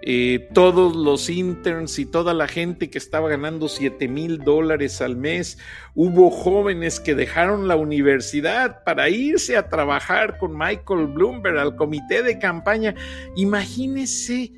eh, 0.01 0.47
todos 0.53 0.95
los 0.95 1.29
interns 1.29 1.99
y 1.99 2.05
toda 2.05 2.33
la 2.33 2.47
gente 2.47 2.89
que 2.89 2.97
estaba 2.97 3.29
ganando 3.29 3.67
7 3.67 4.07
mil 4.07 4.39
dólares 4.39 5.01
al 5.01 5.17
mes. 5.17 5.57
Hubo 5.93 6.31
jóvenes 6.31 6.99
que 6.99 7.15
dejaron 7.15 7.67
la 7.67 7.75
universidad 7.75 8.83
para 8.83 9.09
irse 9.09 9.57
a 9.57 9.67
trabajar 9.67 10.38
con 10.38 10.57
Michael 10.57 11.07
Bloomberg 11.07 11.57
al 11.57 11.75
comité 11.75 12.23
de 12.23 12.39
campaña. 12.39 12.95
Imagínense 13.35 14.53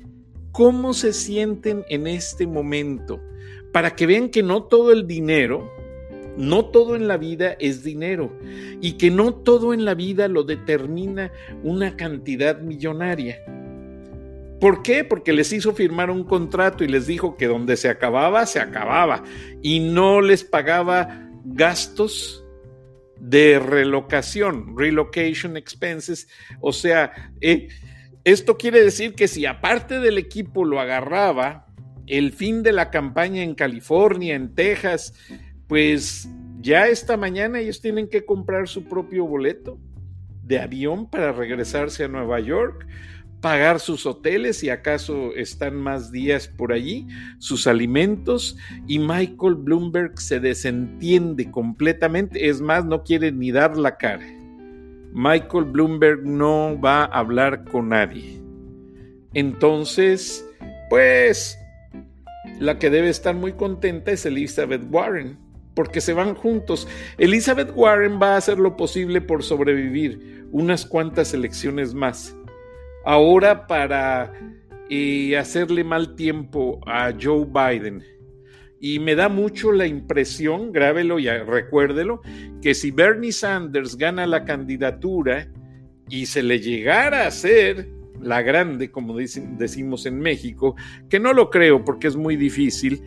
cómo 0.52 0.94
se 0.94 1.12
sienten 1.12 1.84
en 1.88 2.06
este 2.06 2.46
momento, 2.46 3.20
para 3.72 3.96
que 3.96 4.06
vean 4.06 4.28
que 4.28 4.42
no 4.42 4.64
todo 4.64 4.92
el 4.92 5.06
dinero, 5.06 5.72
no 6.36 6.66
todo 6.66 6.94
en 6.94 7.08
la 7.08 7.16
vida 7.16 7.56
es 7.58 7.82
dinero 7.82 8.32
y 8.80 8.92
que 8.92 9.10
no 9.10 9.34
todo 9.34 9.74
en 9.74 9.84
la 9.84 9.94
vida 9.94 10.28
lo 10.28 10.44
determina 10.44 11.32
una 11.62 11.96
cantidad 11.96 12.60
millonaria. 12.60 13.42
¿Por 14.62 14.84
qué? 14.84 15.02
Porque 15.02 15.32
les 15.32 15.52
hizo 15.52 15.74
firmar 15.74 16.08
un 16.08 16.22
contrato 16.22 16.84
y 16.84 16.86
les 16.86 17.08
dijo 17.08 17.36
que 17.36 17.48
donde 17.48 17.76
se 17.76 17.88
acababa, 17.88 18.46
se 18.46 18.60
acababa. 18.60 19.24
Y 19.60 19.80
no 19.80 20.20
les 20.20 20.44
pagaba 20.44 21.28
gastos 21.44 22.46
de 23.18 23.58
relocación, 23.58 24.78
relocation 24.78 25.56
expenses. 25.56 26.28
O 26.60 26.72
sea, 26.72 27.32
eh, 27.40 27.70
esto 28.22 28.56
quiere 28.56 28.84
decir 28.84 29.16
que 29.16 29.26
si 29.26 29.46
aparte 29.46 29.98
del 29.98 30.16
equipo 30.16 30.64
lo 30.64 30.78
agarraba, 30.78 31.66
el 32.06 32.30
fin 32.30 32.62
de 32.62 32.70
la 32.70 32.90
campaña 32.90 33.42
en 33.42 33.56
California, 33.56 34.36
en 34.36 34.54
Texas, 34.54 35.12
pues 35.66 36.28
ya 36.60 36.86
esta 36.86 37.16
mañana 37.16 37.58
ellos 37.58 37.80
tienen 37.80 38.08
que 38.08 38.24
comprar 38.24 38.68
su 38.68 38.84
propio 38.84 39.26
boleto 39.26 39.80
de 40.44 40.60
avión 40.60 41.10
para 41.10 41.32
regresarse 41.32 42.04
a 42.04 42.08
Nueva 42.08 42.38
York 42.38 42.86
pagar 43.42 43.80
sus 43.80 44.06
hoteles 44.06 44.58
si 44.58 44.70
acaso 44.70 45.34
están 45.34 45.76
más 45.76 46.12
días 46.12 46.46
por 46.46 46.72
allí, 46.72 47.08
sus 47.38 47.66
alimentos 47.66 48.56
y 48.86 49.00
Michael 49.00 49.56
Bloomberg 49.56 50.18
se 50.18 50.40
desentiende 50.40 51.50
completamente, 51.50 52.48
es 52.48 52.60
más, 52.62 52.86
no 52.86 53.02
quiere 53.02 53.32
ni 53.32 53.50
dar 53.50 53.76
la 53.76 53.98
cara. 53.98 54.24
Michael 55.12 55.64
Bloomberg 55.64 56.24
no 56.24 56.80
va 56.80 57.02
a 57.02 57.18
hablar 57.18 57.64
con 57.64 57.90
nadie. 57.90 58.40
Entonces, 59.34 60.48
pues, 60.88 61.58
la 62.60 62.78
que 62.78 62.90
debe 62.90 63.08
estar 63.08 63.34
muy 63.34 63.54
contenta 63.54 64.12
es 64.12 64.24
Elizabeth 64.24 64.82
Warren, 64.88 65.36
porque 65.74 66.00
se 66.00 66.12
van 66.12 66.34
juntos. 66.34 66.86
Elizabeth 67.18 67.72
Warren 67.74 68.20
va 68.22 68.34
a 68.34 68.36
hacer 68.36 68.58
lo 68.58 68.76
posible 68.76 69.20
por 69.20 69.42
sobrevivir 69.42 70.46
unas 70.52 70.86
cuantas 70.86 71.34
elecciones 71.34 71.92
más 71.92 72.36
ahora 73.04 73.66
para 73.66 74.32
eh, 74.90 75.36
hacerle 75.36 75.84
mal 75.84 76.14
tiempo 76.14 76.80
a 76.86 77.12
Joe 77.18 77.46
Biden. 77.46 78.02
Y 78.80 78.98
me 78.98 79.14
da 79.14 79.28
mucho 79.28 79.70
la 79.70 79.86
impresión, 79.86 80.72
grábelo 80.72 81.18
y 81.18 81.28
recuérdelo, 81.28 82.20
que 82.60 82.74
si 82.74 82.90
Bernie 82.90 83.32
Sanders 83.32 83.96
gana 83.96 84.26
la 84.26 84.44
candidatura 84.44 85.48
y 86.08 86.26
se 86.26 86.42
le 86.42 86.58
llegara 86.58 87.22
a 87.22 87.28
hacer 87.28 87.88
la 88.20 88.42
grande, 88.42 88.90
como 88.90 89.16
decimos 89.16 90.04
en 90.06 90.18
México, 90.18 90.74
que 91.08 91.20
no 91.20 91.32
lo 91.32 91.48
creo 91.48 91.84
porque 91.84 92.08
es 92.08 92.16
muy 92.16 92.36
difícil, 92.36 93.02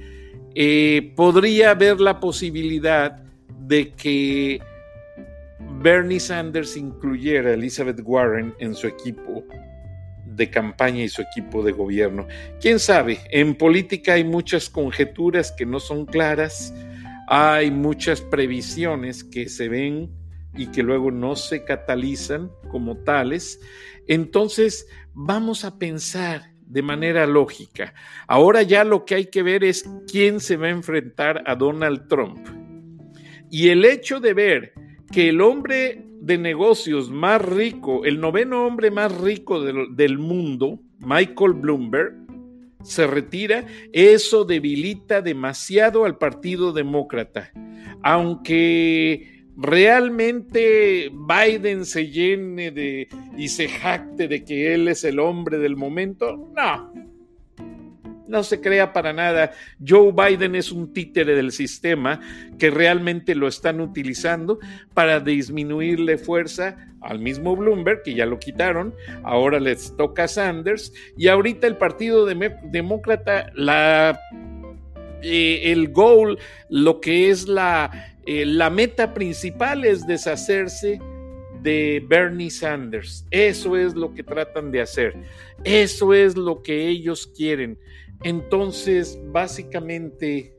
eh, 0.56 1.14
podría 1.16 1.72
haber 1.72 2.00
la 2.00 2.20
posibilidad 2.20 3.22
de 3.68 3.92
que 3.94 4.62
Bernie 5.82 6.20
Sanders 6.20 6.78
incluyera 6.78 7.50
a 7.50 7.54
Elizabeth 7.54 8.00
Warren 8.04 8.54
en 8.60 8.74
su 8.74 8.88
equipo 8.88 9.44
de 10.36 10.50
campaña 10.50 11.04
y 11.04 11.10
su 11.10 11.22
equipo 11.22 11.64
de 11.64 11.72
gobierno. 11.72 12.28
¿Quién 12.62 12.80
sabe? 12.80 13.20
En 13.32 13.56
política 13.56 14.14
hay 14.14 14.24
muchas 14.24 14.70
conjeturas 14.70 15.52
que 15.52 15.66
no 15.66 15.80
son 15.80 16.06
claras, 16.06 16.74
hay 17.28 17.72
muchas 17.72 18.22
previsiones 18.22 19.24
que 19.24 19.50
se 19.50 19.70
ven 19.70 20.12
y 20.58 20.68
que 20.68 20.84
luego 20.84 21.12
no 21.12 21.36
se 21.36 21.64
catalizan 21.64 22.52
como 22.70 22.98
tales. 22.98 23.60
Entonces, 24.08 24.88
vamos 25.14 25.66
a 25.66 25.78
pensar 25.78 26.52
de 26.68 26.82
manera 26.82 27.26
lógica. 27.26 27.94
Ahora 28.28 28.62
ya 28.64 28.84
lo 28.84 29.06
que 29.06 29.16
hay 29.16 29.26
que 29.28 29.44
ver 29.44 29.64
es 29.64 29.90
quién 30.12 30.40
se 30.40 30.58
va 30.58 30.68
a 30.68 30.72
enfrentar 30.72 31.44
a 31.46 31.56
Donald 31.56 32.08
Trump. 32.08 32.48
Y 33.52 33.70
el 33.70 33.86
hecho 33.86 34.20
de 34.20 34.34
ver 34.34 34.74
que 35.12 35.30
el 35.30 35.42
hombre 35.42 36.05
de 36.26 36.40
negocios 36.40 37.12
más 37.12 37.40
rico, 37.40 38.04
el 38.04 38.20
noveno 38.20 38.66
hombre 38.66 38.90
más 38.90 39.16
rico 39.16 39.62
del, 39.62 40.18
mundo, 40.18 40.80
Michael 40.98 41.54
Bloomberg, 41.54 42.16
se 42.82 43.06
retira, 43.06 43.68
eso 43.94 44.44
debilita 44.44 45.22
demasiado 45.22 46.04
al 46.04 46.18
Partido 46.18 46.74
Demócrata. 46.74 47.52
Aunque 48.02 49.44
realmente 49.56 51.12
Biden 51.14 51.86
se 51.86 52.10
llene 52.10 52.72
de 52.72 53.08
y 53.38 53.48
se 53.50 53.68
jacte 53.68 54.28
de 54.28 54.44
que 54.44 54.74
él 54.74 54.88
es 54.88 55.04
el 55.04 55.20
hombre 55.20 55.60
del 55.60 55.76
momento, 55.76 56.50
no, 56.56 56.92
no 58.28 58.44
se 58.44 58.62
crea 58.62 58.94
para 58.94 59.14
nada. 59.14 59.52
Joe 59.86 60.12
Biden 60.12 60.56
es 60.56 60.72
un 60.72 60.94
títere 60.94 61.36
del 61.36 61.52
sistema 61.52 62.20
que 62.58 62.70
realmente 62.70 63.36
lo 63.36 63.48
están 63.48 63.82
utilizando 63.82 64.60
para 64.94 65.20
disminuirle 65.20 66.18
fuerza 66.18 66.78
al 67.02 67.20
mismo 67.20 67.56
Bloomberg, 67.56 68.02
que 68.04 68.16
ya 68.16 68.26
lo 68.26 68.40
quitaron, 68.40 68.94
ahora 69.24 69.60
les 69.60 69.96
toca 69.96 70.24
a 70.24 70.28
Sanders, 70.28 70.92
y 71.16 71.28
ahorita 71.28 71.68
el 71.68 71.78
Partido 71.78 72.26
Demócrata, 72.26 73.52
eh, 75.22 75.62
el 75.72 75.90
goal, 75.90 76.40
lo 76.70 77.00
que 77.00 77.30
es 77.30 77.46
eh, 78.26 78.46
la 78.46 78.70
meta 78.72 79.14
principal 79.14 79.86
es 79.86 80.08
deshacerse 80.08 81.00
de 81.62 82.04
Bernie 82.08 82.52
Sanders. 82.52 83.26
Eso 83.32 83.76
es 83.76 83.96
lo 83.96 84.14
que 84.14 84.24
tratan 84.24 84.72
de 84.72 84.82
hacer. 84.82 85.16
Eso 85.64 86.14
es 86.14 86.38
lo 86.38 86.62
que 86.62 86.88
ellos 86.88 87.28
quieren. 87.28 87.78
Entonces, 88.26 89.20
básicamente, 89.28 90.58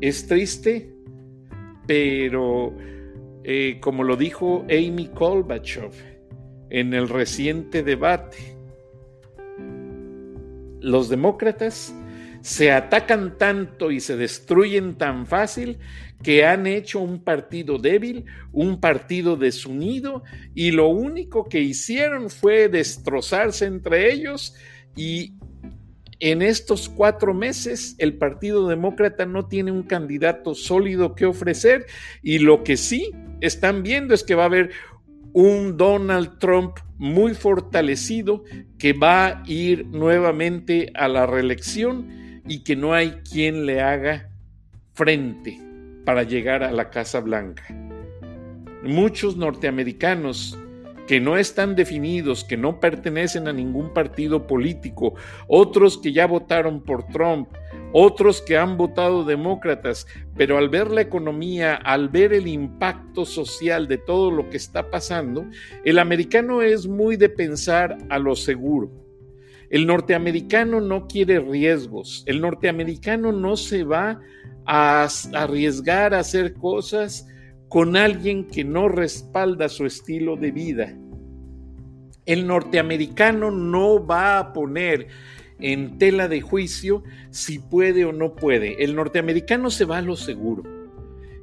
es 0.00 0.26
triste, 0.26 0.94
pero 1.86 2.74
eh, 3.44 3.76
como 3.82 4.02
lo 4.02 4.16
dijo 4.16 4.64
Amy 4.70 5.10
Kolbachov 5.14 5.92
en 6.70 6.94
el 6.94 7.10
reciente 7.10 7.82
debate, 7.82 8.56
los 10.80 11.10
demócratas 11.10 11.94
se 12.40 12.72
atacan 12.72 13.36
tanto 13.36 13.90
y 13.90 14.00
se 14.00 14.16
destruyen 14.16 14.96
tan 14.96 15.26
fácil 15.26 15.76
que 16.22 16.46
han 16.46 16.66
hecho 16.66 17.00
un 17.00 17.22
partido 17.22 17.76
débil, 17.76 18.24
un 18.52 18.80
partido 18.80 19.36
desunido, 19.36 20.22
y 20.54 20.70
lo 20.70 20.88
único 20.88 21.44
que 21.44 21.60
hicieron 21.60 22.30
fue 22.30 22.70
destrozarse 22.70 23.66
entre 23.66 24.10
ellos 24.10 24.54
y 24.96 25.34
en 26.20 26.42
estos 26.42 26.88
cuatro 26.88 27.34
meses 27.34 27.94
el 27.98 28.14
Partido 28.14 28.68
Demócrata 28.68 29.26
no 29.26 29.46
tiene 29.46 29.72
un 29.72 29.82
candidato 29.82 30.54
sólido 30.54 31.14
que 31.14 31.26
ofrecer 31.26 31.86
y 32.22 32.38
lo 32.38 32.64
que 32.64 32.76
sí 32.76 33.10
están 33.40 33.82
viendo 33.82 34.14
es 34.14 34.24
que 34.24 34.34
va 34.34 34.44
a 34.44 34.46
haber 34.46 34.70
un 35.32 35.76
Donald 35.76 36.38
Trump 36.38 36.78
muy 36.96 37.34
fortalecido 37.34 38.44
que 38.78 38.92
va 38.92 39.26
a 39.26 39.42
ir 39.46 39.86
nuevamente 39.86 40.92
a 40.94 41.08
la 41.08 41.26
reelección 41.26 42.42
y 42.46 42.62
que 42.62 42.76
no 42.76 42.94
hay 42.94 43.20
quien 43.30 43.66
le 43.66 43.80
haga 43.80 44.30
frente 44.92 45.60
para 46.04 46.22
llegar 46.22 46.62
a 46.62 46.70
la 46.70 46.90
Casa 46.90 47.20
Blanca. 47.20 47.64
Muchos 48.82 49.36
norteamericanos 49.36 50.58
que 51.06 51.20
no 51.20 51.36
están 51.36 51.74
definidos, 51.74 52.44
que 52.44 52.56
no 52.56 52.80
pertenecen 52.80 53.48
a 53.48 53.52
ningún 53.52 53.92
partido 53.92 54.46
político, 54.46 55.14
otros 55.46 55.98
que 55.98 56.12
ya 56.12 56.26
votaron 56.26 56.82
por 56.82 57.06
Trump, 57.08 57.48
otros 57.92 58.40
que 58.40 58.56
han 58.56 58.76
votado 58.76 59.24
demócratas, 59.24 60.06
pero 60.36 60.58
al 60.58 60.68
ver 60.68 60.90
la 60.90 61.02
economía, 61.02 61.74
al 61.74 62.08
ver 62.08 62.32
el 62.32 62.46
impacto 62.46 63.24
social 63.24 63.86
de 63.86 63.98
todo 63.98 64.30
lo 64.30 64.48
que 64.48 64.56
está 64.56 64.90
pasando, 64.90 65.46
el 65.84 65.98
americano 65.98 66.62
es 66.62 66.86
muy 66.86 67.16
de 67.16 67.28
pensar 67.28 67.98
a 68.08 68.18
lo 68.18 68.34
seguro. 68.34 68.90
El 69.70 69.86
norteamericano 69.86 70.80
no 70.80 71.06
quiere 71.06 71.40
riesgos, 71.40 72.22
el 72.26 72.40
norteamericano 72.40 73.32
no 73.32 73.56
se 73.56 73.84
va 73.84 74.20
a 74.66 75.08
arriesgar 75.34 76.14
a 76.14 76.20
hacer 76.20 76.54
cosas 76.54 77.26
con 77.74 77.96
alguien 77.96 78.44
que 78.44 78.62
no 78.62 78.86
respalda 78.86 79.68
su 79.68 79.84
estilo 79.84 80.36
de 80.36 80.52
vida. 80.52 80.96
El 82.24 82.46
norteamericano 82.46 83.50
no 83.50 84.06
va 84.06 84.38
a 84.38 84.52
poner 84.52 85.08
en 85.58 85.98
tela 85.98 86.28
de 86.28 86.40
juicio 86.40 87.02
si 87.30 87.58
puede 87.58 88.04
o 88.04 88.12
no 88.12 88.36
puede. 88.36 88.84
El 88.84 88.94
norteamericano 88.94 89.70
se 89.70 89.86
va 89.86 89.98
a 89.98 90.02
lo 90.02 90.14
seguro. 90.14 90.62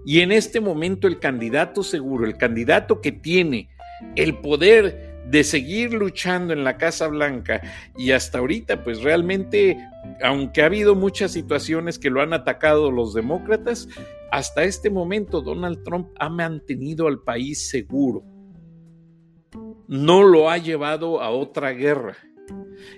Y 0.05 0.21
en 0.21 0.31
este 0.31 0.61
momento 0.61 1.05
el 1.09 1.19
candidato 1.19 1.83
seguro, 1.83 2.25
el 2.25 2.37
candidato 2.37 3.01
que 3.01 3.11
tiene 3.11 3.67
el 4.15 4.37
poder 4.37 5.10
de 5.29 5.43
seguir 5.43 5.93
luchando 5.93 6.53
en 6.53 6.63
la 6.63 6.77
Casa 6.77 7.07
Blanca 7.07 7.61
y 7.97 8.11
hasta 8.11 8.39
ahorita, 8.39 8.83
pues 8.83 9.01
realmente, 9.01 9.77
aunque 10.21 10.61
ha 10.61 10.65
habido 10.65 10.95
muchas 10.95 11.31
situaciones 11.31 11.99
que 11.99 12.09
lo 12.09 12.21
han 12.21 12.33
atacado 12.33 12.91
los 12.91 13.13
demócratas, 13.13 13.87
hasta 14.31 14.63
este 14.63 14.89
momento 14.89 15.41
Donald 15.41 15.83
Trump 15.83 16.09
ha 16.17 16.29
mantenido 16.29 17.07
al 17.07 17.19
país 17.19 17.69
seguro. 17.69 18.23
No 19.87 20.23
lo 20.23 20.49
ha 20.49 20.57
llevado 20.57 21.21
a 21.21 21.29
otra 21.29 21.71
guerra. 21.71 22.15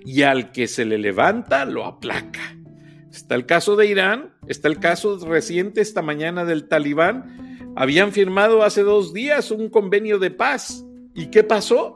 Y 0.05 0.21
al 0.21 0.51
que 0.51 0.67
se 0.67 0.85
le 0.85 0.97
levanta, 0.97 1.65
lo 1.65 1.85
aplaca. 1.85 2.55
Está 3.11 3.35
el 3.35 3.45
caso 3.45 3.75
de 3.75 3.87
Irán, 3.87 4.33
está 4.47 4.67
el 4.67 4.79
caso 4.79 5.17
reciente 5.27 5.81
esta 5.81 6.01
mañana 6.01 6.45
del 6.45 6.67
talibán. 6.67 7.73
Habían 7.75 8.11
firmado 8.11 8.63
hace 8.63 8.83
dos 8.83 9.13
días 9.13 9.51
un 9.51 9.69
convenio 9.69 10.19
de 10.19 10.31
paz. 10.31 10.85
¿Y 11.15 11.27
qué 11.27 11.43
pasó? 11.43 11.93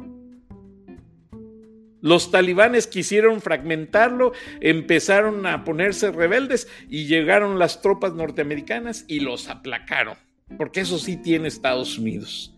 Los 2.08 2.32
talibanes 2.32 2.88
quisieron 2.88 3.42
fragmentarlo, 3.42 4.32
empezaron 4.62 5.46
a 5.46 5.66
ponerse 5.66 6.10
rebeldes 6.10 6.70
y 6.90 7.06
llegaron 7.06 7.60
las 7.60 7.82
tropas 7.82 8.14
norteamericanas 8.14 9.04
y 9.10 9.20
los 9.20 9.50
aplacaron, 9.50 10.16
porque 10.58 10.80
eso 10.80 11.00
sí 11.00 11.18
tiene 11.18 11.50
Estados 11.50 11.98
Unidos. 11.98 12.56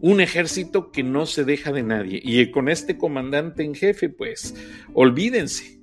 Un 0.00 0.20
ejército 0.20 0.90
que 0.90 1.04
no 1.04 1.26
se 1.26 1.44
deja 1.44 1.70
de 1.70 1.84
nadie. 1.84 2.20
Y 2.20 2.50
con 2.50 2.68
este 2.68 2.98
comandante 2.98 3.62
en 3.62 3.76
jefe, 3.76 4.08
pues, 4.08 4.56
olvídense 4.92 5.77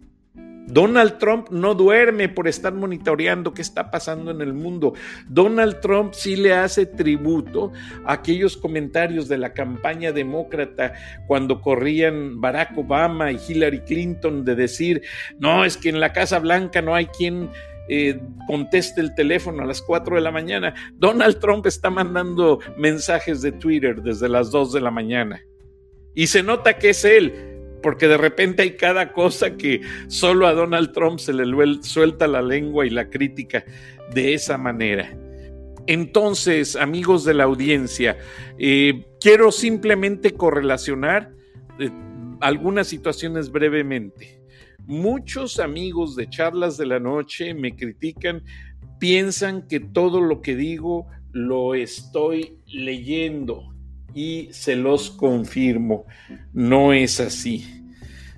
Donald 0.68 1.18
Trump 1.20 1.50
no 1.52 1.76
duerme 1.76 2.30
por 2.30 2.48
estar 2.48 2.74
monitoreando 2.74 3.54
qué 3.54 3.62
está 3.62 3.92
pasando 3.92 4.32
en 4.32 4.42
el 4.42 4.54
mundo. 4.54 4.94
Donald 5.28 5.80
Trump 5.80 6.14
sí 6.14 6.36
le 6.36 6.54
hace 6.54 6.86
tributo 6.86 7.72
a 8.06 8.14
aquellos 8.14 8.58
comentarios 8.58 9.28
de 9.28 9.38
la 9.38 9.54
campaña 9.54 10.12
demócrata 10.12 10.94
cuando 11.28 11.62
corrían 11.62 12.42
Barack 12.42 12.78
Obama 12.78 13.32
y 13.32 13.40
Hillary 13.48 13.82
Clinton 13.82 14.44
de 14.44 14.56
decir, 14.56 15.02
no, 15.40 15.66
es 15.66 15.78
que 15.78 15.90
en 15.90 16.00
la 16.00 16.14
Casa 16.14 16.40
Blanca 16.40 16.82
no 16.82 16.96
hay 16.96 17.06
quien 17.08 17.50
eh, 17.88 18.20
conteste 18.48 19.00
el 19.02 19.14
teléfono 19.14 19.62
a 19.62 19.66
las 19.66 19.82
4 19.82 20.16
de 20.16 20.22
la 20.22 20.32
mañana. 20.32 20.74
Donald 20.96 21.40
Trump 21.40 21.66
está 21.68 21.90
mandando 21.90 22.60
mensajes 22.78 23.42
de 23.42 23.52
Twitter 23.52 24.02
desde 24.02 24.28
las 24.28 24.50
2 24.52 24.74
de 24.74 24.82
la 24.82 24.92
mañana. 24.92 25.42
Y 26.16 26.28
se 26.28 26.42
nota 26.42 26.78
que 26.78 26.90
es 26.90 27.06
él 27.06 27.55
porque 27.86 28.08
de 28.08 28.18
repente 28.18 28.64
hay 28.64 28.72
cada 28.78 29.14
cosa 29.14 29.58
que 29.58 29.82
solo 30.08 30.48
a 30.48 30.54
Donald 30.54 30.92
Trump 30.92 31.20
se 31.20 31.32
le 31.32 31.46
suelta 31.84 32.28
la 32.28 32.42
lengua 32.42 32.88
y 32.88 32.90
la 32.90 33.12
crítica 33.12 33.64
de 34.12 34.34
esa 34.34 34.58
manera. 34.58 35.16
Entonces, 35.86 36.76
amigos 36.76 37.26
de 37.26 37.36
la 37.36 37.44
audiencia, 37.44 38.18
eh, 38.58 39.06
quiero 39.22 39.52
simplemente 39.52 40.34
correlacionar 40.34 41.32
eh, 41.78 41.92
algunas 42.42 42.88
situaciones 42.88 43.52
brevemente. 43.52 44.42
Muchos 44.88 45.60
amigos 45.60 46.16
de 46.16 46.28
charlas 46.28 46.78
de 46.78 46.88
la 46.88 47.00
noche 47.00 47.54
me 47.54 47.76
critican, 47.76 48.42
piensan 49.00 49.68
que 49.68 49.80
todo 49.80 50.22
lo 50.22 50.42
que 50.42 50.56
digo 50.56 51.06
lo 51.34 51.76
estoy 51.76 52.58
leyendo 52.66 53.75
y 54.16 54.48
se 54.52 54.78
los 54.78 55.12
confirmo, 55.12 56.06
no 56.54 56.94
es 56.94 57.20
así. 57.20 57.84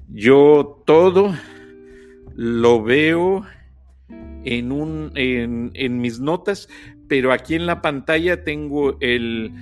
Yo 0.09 0.81
todo 0.85 1.35
lo 2.35 2.83
veo 2.83 3.45
en, 4.43 6.01
mis 6.01 6.19
notas, 6.19 6.67
pero 7.07 7.31
aquí 7.31 7.53
en 7.53 7.67
la 7.67 7.81
pantalla 7.81 8.43
tengo 8.43 8.97
el, 8.99 9.53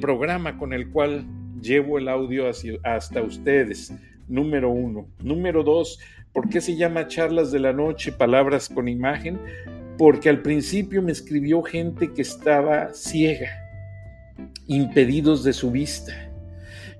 programa 0.00 0.56
con 0.56 0.72
el 0.72 0.88
cual 0.88 1.26
llevo 1.60 1.98
el 1.98 2.08
audio 2.08 2.46
hasta 2.82 3.22
ustedes. 3.22 3.92
Número 4.28 4.70
uno. 4.70 5.08
Número 5.22 5.62
dos, 5.62 5.98
¿por 6.32 6.48
qué 6.48 6.62
se 6.62 6.76
llama 6.76 7.06
charlas 7.06 7.52
de 7.52 7.58
la 7.58 7.74
noche, 7.74 8.12
palabras 8.12 8.68
con 8.70 8.88
imagen? 8.88 9.38
Porque 9.98 10.30
al 10.30 10.40
principio 10.40 11.02
me 11.02 11.12
escribió 11.12 11.62
gente 11.62 12.12
que 12.14 12.22
estaba 12.22 12.94
ciega 12.94 13.59
impedidos 14.66 15.44
de 15.44 15.52
su 15.52 15.70
vista. 15.70 16.12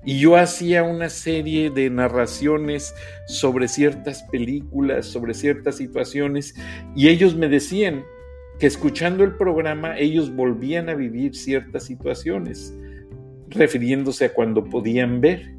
Y 0.03 0.19
yo 0.19 0.35
hacía 0.35 0.83
una 0.83 1.09
serie 1.09 1.69
de 1.69 1.89
narraciones 1.89 2.95
sobre 3.27 3.67
ciertas 3.67 4.23
películas, 4.23 5.05
sobre 5.05 5.33
ciertas 5.33 5.77
situaciones, 5.77 6.55
y 6.95 7.07
ellos 7.07 7.35
me 7.35 7.47
decían 7.47 8.03
que 8.59 8.65
escuchando 8.67 9.23
el 9.23 9.35
programa 9.35 9.97
ellos 9.97 10.35
volvían 10.35 10.89
a 10.89 10.95
vivir 10.95 11.35
ciertas 11.35 11.83
situaciones, 11.83 12.73
refiriéndose 13.49 14.25
a 14.25 14.33
cuando 14.33 14.63
podían 14.63 15.21
ver. 15.21 15.55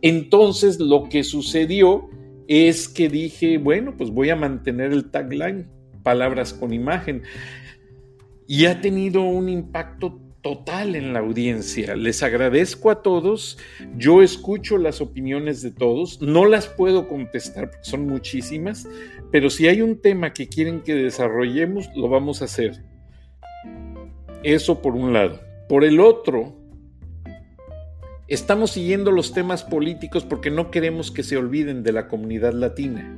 Entonces 0.00 0.80
lo 0.80 1.08
que 1.08 1.22
sucedió 1.22 2.08
es 2.48 2.88
que 2.88 3.08
dije, 3.08 3.58
bueno, 3.58 3.94
pues 3.96 4.10
voy 4.10 4.30
a 4.30 4.36
mantener 4.36 4.92
el 4.92 5.10
tagline, 5.10 5.68
palabras 6.02 6.54
con 6.54 6.72
imagen, 6.72 7.22
y 8.46 8.66
ha 8.66 8.80
tenido 8.80 9.22
un 9.22 9.48
impacto 9.48 10.20
total 10.46 10.94
en 10.94 11.12
la 11.12 11.18
audiencia. 11.18 11.96
Les 11.96 12.22
agradezco 12.22 12.92
a 12.92 13.02
todos. 13.02 13.58
Yo 13.96 14.22
escucho 14.22 14.78
las 14.78 15.00
opiniones 15.00 15.60
de 15.60 15.72
todos. 15.72 16.22
No 16.22 16.44
las 16.46 16.68
puedo 16.68 17.08
contestar 17.08 17.68
porque 17.68 17.84
son 17.84 18.06
muchísimas, 18.06 18.86
pero 19.32 19.50
si 19.50 19.66
hay 19.66 19.82
un 19.82 20.00
tema 20.00 20.32
que 20.32 20.48
quieren 20.48 20.82
que 20.82 20.94
desarrollemos, 20.94 21.90
lo 21.96 22.08
vamos 22.08 22.42
a 22.42 22.44
hacer. 22.44 22.80
Eso 24.44 24.80
por 24.80 24.94
un 24.94 25.12
lado. 25.12 25.40
Por 25.68 25.82
el 25.82 25.98
otro, 25.98 26.54
Estamos 28.28 28.72
siguiendo 28.72 29.12
los 29.12 29.32
temas 29.32 29.62
políticos 29.62 30.24
porque 30.24 30.50
no 30.50 30.72
queremos 30.72 31.12
que 31.12 31.22
se 31.22 31.36
olviden 31.36 31.84
de 31.84 31.92
la 31.92 32.08
comunidad 32.08 32.54
latina. 32.54 33.16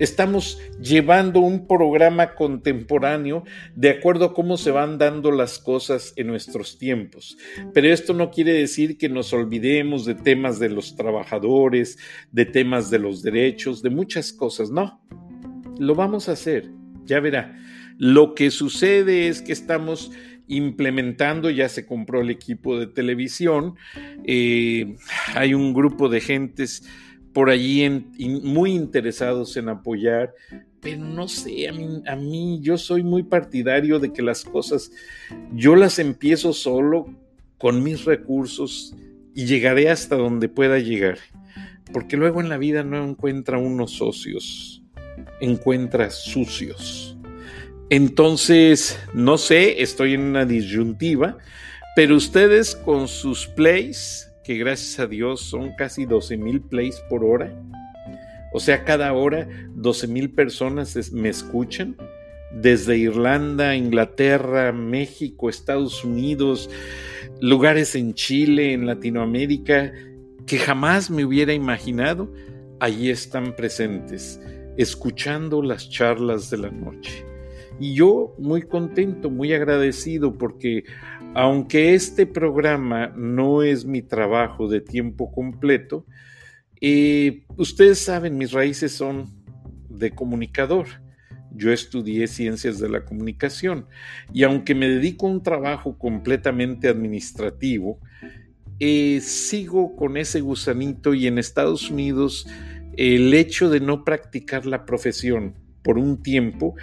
Estamos 0.00 0.58
llevando 0.80 1.40
un 1.40 1.66
programa 1.66 2.34
contemporáneo 2.34 3.44
de 3.76 3.90
acuerdo 3.90 4.24
a 4.24 4.32
cómo 4.32 4.56
se 4.56 4.70
van 4.70 4.96
dando 4.96 5.30
las 5.30 5.58
cosas 5.58 6.14
en 6.16 6.28
nuestros 6.28 6.78
tiempos. 6.78 7.36
Pero 7.74 7.88
esto 7.88 8.14
no 8.14 8.30
quiere 8.30 8.54
decir 8.54 8.96
que 8.96 9.10
nos 9.10 9.34
olvidemos 9.34 10.06
de 10.06 10.14
temas 10.14 10.58
de 10.58 10.70
los 10.70 10.96
trabajadores, 10.96 11.98
de 12.32 12.46
temas 12.46 12.90
de 12.90 12.98
los 12.98 13.22
derechos, 13.22 13.82
de 13.82 13.90
muchas 13.90 14.32
cosas. 14.32 14.70
No, 14.70 15.02
lo 15.78 15.94
vamos 15.94 16.30
a 16.30 16.32
hacer, 16.32 16.70
ya 17.04 17.20
verá. 17.20 17.58
Lo 17.98 18.34
que 18.34 18.50
sucede 18.50 19.28
es 19.28 19.42
que 19.42 19.52
estamos 19.52 20.12
implementando, 20.48 21.50
ya 21.50 21.68
se 21.68 21.84
compró 21.84 22.22
el 22.22 22.30
equipo 22.30 22.78
de 22.78 22.86
televisión, 22.86 23.74
eh, 24.24 24.96
hay 25.34 25.52
un 25.52 25.74
grupo 25.74 26.08
de 26.08 26.22
gentes 26.22 26.88
por 27.32 27.50
allí 27.50 27.88
muy 28.42 28.72
interesados 28.72 29.56
en 29.56 29.68
apoyar, 29.68 30.34
pero 30.80 31.04
no 31.04 31.28
sé, 31.28 31.68
a 31.68 31.72
mí, 31.72 32.02
a 32.06 32.16
mí 32.16 32.58
yo 32.62 32.78
soy 32.78 33.02
muy 33.02 33.22
partidario 33.22 33.98
de 33.98 34.12
que 34.12 34.22
las 34.22 34.44
cosas 34.44 34.90
yo 35.52 35.76
las 35.76 35.98
empiezo 35.98 36.52
solo 36.52 37.14
con 37.58 37.82
mis 37.82 38.04
recursos 38.04 38.94
y 39.34 39.44
llegaré 39.44 39.90
hasta 39.90 40.16
donde 40.16 40.48
pueda 40.48 40.78
llegar, 40.78 41.18
porque 41.92 42.16
luego 42.16 42.40
en 42.40 42.48
la 42.48 42.58
vida 42.58 42.82
no 42.82 43.04
encuentra 43.04 43.58
unos 43.58 43.92
socios, 43.92 44.82
encuentra 45.40 46.10
sucios. 46.10 47.16
Entonces, 47.90 48.98
no 49.12 49.36
sé, 49.36 49.82
estoy 49.82 50.14
en 50.14 50.22
una 50.22 50.46
disyuntiva, 50.46 51.38
pero 51.96 52.16
ustedes 52.16 52.76
con 52.76 53.08
sus 53.08 53.46
plays 53.48 54.29
que 54.50 54.58
gracias 54.58 54.98
a 54.98 55.06
Dios 55.06 55.42
son 55.42 55.76
casi 55.78 56.06
12 56.06 56.36
mil 56.36 56.60
plays 56.60 57.00
por 57.08 57.24
hora. 57.24 57.54
O 58.52 58.58
sea, 58.58 58.82
cada 58.82 59.12
hora 59.12 59.46
12 59.76 60.08
mil 60.08 60.28
personas 60.28 61.12
me 61.12 61.28
escuchan. 61.28 61.96
Desde 62.50 62.98
Irlanda, 62.98 63.76
Inglaterra, 63.76 64.72
México, 64.72 65.48
Estados 65.48 66.04
Unidos, 66.04 66.68
lugares 67.40 67.94
en 67.94 68.14
Chile, 68.14 68.72
en 68.72 68.86
Latinoamérica, 68.86 69.92
que 70.48 70.58
jamás 70.58 71.12
me 71.12 71.24
hubiera 71.24 71.52
imaginado, 71.52 72.32
allí 72.80 73.08
están 73.08 73.54
presentes, 73.54 74.40
escuchando 74.76 75.62
las 75.62 75.88
charlas 75.88 76.50
de 76.50 76.58
la 76.58 76.72
noche. 76.72 77.24
Y 77.78 77.94
yo 77.94 78.34
muy 78.36 78.62
contento, 78.62 79.30
muy 79.30 79.52
agradecido 79.52 80.36
porque 80.36 80.82
aunque 81.34 81.94
este 81.94 82.26
programa 82.26 83.12
no 83.16 83.62
es 83.62 83.84
mi 83.84 84.02
trabajo 84.02 84.68
de 84.68 84.80
tiempo 84.80 85.30
completo, 85.32 86.06
eh, 86.80 87.44
ustedes 87.56 87.98
saben, 87.98 88.38
mis 88.38 88.52
raíces 88.52 88.92
son 88.92 89.26
de 89.88 90.10
comunicador. 90.10 90.86
Yo 91.52 91.72
estudié 91.72 92.26
ciencias 92.26 92.78
de 92.78 92.88
la 92.88 93.04
comunicación 93.04 93.86
y 94.32 94.44
aunque 94.44 94.74
me 94.74 94.88
dedico 94.88 95.26
a 95.26 95.30
un 95.30 95.42
trabajo 95.42 95.98
completamente 95.98 96.88
administrativo, 96.88 97.98
eh, 98.78 99.20
sigo 99.20 99.94
con 99.96 100.16
ese 100.16 100.40
gusanito 100.40 101.12
y 101.12 101.26
en 101.26 101.38
Estados 101.38 101.90
Unidos 101.90 102.46
el 102.96 103.34
hecho 103.34 103.68
de 103.68 103.80
no 103.80 104.04
practicar 104.04 104.64
la 104.64 104.84
profesión 104.84 105.54
por 105.82 105.98
un 105.98 106.22
tiempo 106.22 106.74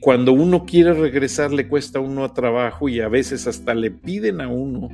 cuando 0.00 0.32
uno 0.32 0.64
quiere 0.64 0.92
regresar 0.92 1.52
le 1.52 1.66
cuesta 1.66 1.98
uno 1.98 2.24
a 2.24 2.32
trabajo 2.32 2.88
y 2.88 3.00
a 3.00 3.08
veces 3.08 3.46
hasta 3.46 3.74
le 3.74 3.90
piden 3.90 4.40
a 4.40 4.48
uno 4.48 4.90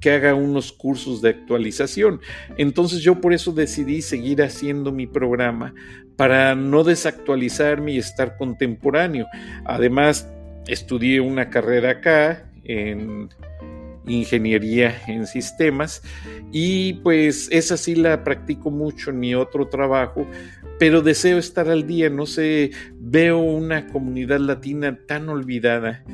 que 0.00 0.10
haga 0.10 0.34
unos 0.34 0.70
cursos 0.70 1.22
de 1.22 1.30
actualización. 1.30 2.20
Entonces 2.58 3.00
yo 3.00 3.20
por 3.20 3.32
eso 3.32 3.52
decidí 3.52 4.02
seguir 4.02 4.42
haciendo 4.42 4.92
mi 4.92 5.06
programa 5.06 5.72
para 6.16 6.54
no 6.54 6.84
desactualizarme 6.84 7.92
y 7.92 7.98
estar 7.98 8.36
contemporáneo. 8.36 9.26
Además, 9.64 10.28
estudié 10.66 11.20
una 11.20 11.48
carrera 11.48 11.92
acá 11.92 12.44
en 12.64 13.30
ingeniería 14.06 14.94
en 15.08 15.26
sistemas 15.26 16.02
y 16.52 16.92
pues 16.94 17.48
esa 17.50 17.76
sí 17.76 17.96
la 17.96 18.22
practico 18.22 18.70
mucho 18.70 19.10
en 19.10 19.18
mi 19.18 19.34
otro 19.34 19.66
trabajo 19.66 20.26
pero 20.78 21.02
deseo 21.02 21.38
estar 21.38 21.68
al 21.68 21.86
día, 21.86 22.10
no 22.10 22.26
sé, 22.26 22.70
veo 22.98 23.38
una 23.38 23.86
comunidad 23.86 24.40
latina 24.40 24.98
tan 25.06 25.28
olvidada 25.28 26.04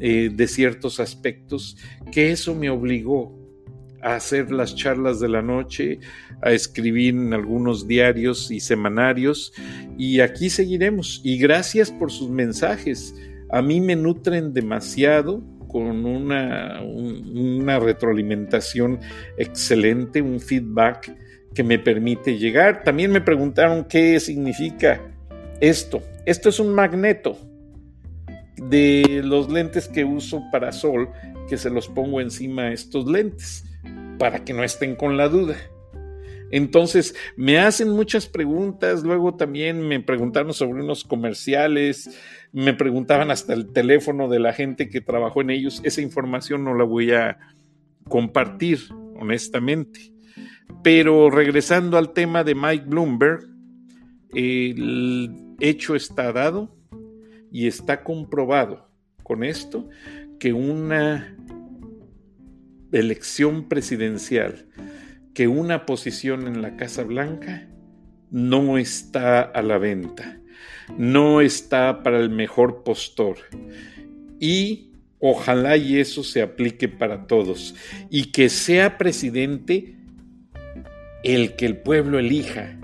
eh, 0.00 0.30
de 0.32 0.48
ciertos 0.48 0.98
aspectos 0.98 1.76
que 2.10 2.30
eso 2.30 2.54
me 2.54 2.70
obligó 2.70 3.38
a 4.02 4.14
hacer 4.14 4.50
las 4.50 4.74
charlas 4.74 5.20
de 5.20 5.28
la 5.28 5.42
noche, 5.42 6.00
a 6.42 6.52
escribir 6.52 7.14
en 7.14 7.34
algunos 7.34 7.86
diarios 7.86 8.50
y 8.50 8.60
semanarios 8.60 9.52
y 9.98 10.20
aquí 10.20 10.48
seguiremos 10.48 11.20
y 11.22 11.38
gracias 11.38 11.90
por 11.90 12.10
sus 12.10 12.30
mensajes. 12.30 13.14
A 13.50 13.62
mí 13.62 13.80
me 13.80 13.96
nutren 13.96 14.54
demasiado 14.54 15.42
con 15.68 16.04
una, 16.06 16.82
una 16.82 17.78
retroalimentación 17.78 18.98
excelente, 19.36 20.22
un 20.22 20.40
feedback 20.40 21.14
que 21.54 21.62
me 21.62 21.78
permite 21.78 22.38
llegar. 22.38 22.82
También 22.84 23.10
me 23.10 23.20
preguntaron 23.20 23.84
qué 23.84 24.18
significa 24.20 25.00
esto. 25.60 26.02
Esto 26.26 26.48
es 26.48 26.60
un 26.60 26.74
magneto 26.74 27.38
de 28.56 29.22
los 29.24 29.50
lentes 29.50 29.88
que 29.88 30.04
uso 30.04 30.42
para 30.52 30.72
sol, 30.72 31.08
que 31.48 31.56
se 31.56 31.70
los 31.70 31.88
pongo 31.88 32.20
encima 32.20 32.64
a 32.64 32.72
estos 32.72 33.06
lentes, 33.06 33.64
para 34.18 34.44
que 34.44 34.52
no 34.52 34.62
estén 34.62 34.96
con 34.96 35.16
la 35.16 35.28
duda. 35.28 35.56
Entonces, 36.52 37.14
me 37.36 37.58
hacen 37.58 37.90
muchas 37.90 38.26
preguntas, 38.26 39.04
luego 39.04 39.36
también 39.36 39.86
me 39.86 40.00
preguntaron 40.00 40.52
sobre 40.52 40.82
unos 40.82 41.04
comerciales, 41.04 42.10
me 42.52 42.74
preguntaban 42.74 43.30
hasta 43.30 43.54
el 43.54 43.72
teléfono 43.72 44.28
de 44.28 44.40
la 44.40 44.52
gente 44.52 44.88
que 44.88 45.00
trabajó 45.00 45.42
en 45.42 45.50
ellos. 45.50 45.80
Esa 45.84 46.00
información 46.00 46.64
no 46.64 46.74
la 46.74 46.84
voy 46.84 47.12
a 47.12 47.38
compartir, 48.08 48.80
honestamente. 49.16 50.12
Pero 50.82 51.30
regresando 51.30 51.98
al 51.98 52.12
tema 52.12 52.44
de 52.44 52.54
Mike 52.54 52.84
Bloomberg, 52.86 53.48
el 54.34 55.56
hecho 55.60 55.94
está 55.94 56.32
dado 56.32 56.76
y 57.50 57.66
está 57.66 58.02
comprobado 58.02 58.88
con 59.22 59.44
esto 59.44 59.88
que 60.38 60.52
una 60.52 61.36
elección 62.92 63.68
presidencial, 63.68 64.66
que 65.34 65.48
una 65.48 65.86
posición 65.86 66.46
en 66.46 66.62
la 66.62 66.76
Casa 66.76 67.04
Blanca 67.04 67.68
no 68.30 68.78
está 68.78 69.42
a 69.42 69.62
la 69.62 69.78
venta, 69.78 70.40
no 70.96 71.40
está 71.40 72.02
para 72.02 72.18
el 72.18 72.30
mejor 72.30 72.82
postor. 72.82 73.38
Y 74.38 74.92
ojalá 75.18 75.76
y 75.76 75.98
eso 75.98 76.24
se 76.24 76.42
aplique 76.42 76.88
para 76.88 77.26
todos 77.26 77.74
y 78.08 78.32
que 78.32 78.48
sea 78.48 78.96
presidente 78.96 79.99
el 81.22 81.54
que 81.56 81.66
el 81.66 81.76
pueblo 81.76 82.18
elija, 82.18 82.78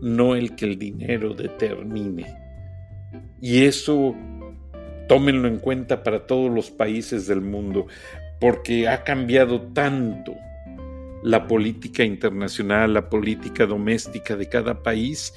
no 0.00 0.34
el 0.34 0.56
que 0.56 0.66
el 0.66 0.78
dinero 0.78 1.34
determine. 1.34 2.26
Y 3.40 3.64
eso 3.64 4.14
tómenlo 5.08 5.48
en 5.48 5.58
cuenta 5.58 6.02
para 6.02 6.26
todos 6.26 6.52
los 6.52 6.70
países 6.70 7.26
del 7.26 7.40
mundo, 7.40 7.86
porque 8.40 8.88
ha 8.88 9.02
cambiado 9.02 9.62
tanto 9.72 10.34
la 11.22 11.48
política 11.48 12.04
internacional, 12.04 12.94
la 12.94 13.08
política 13.08 13.66
doméstica 13.66 14.36
de 14.36 14.48
cada 14.48 14.82
país, 14.82 15.34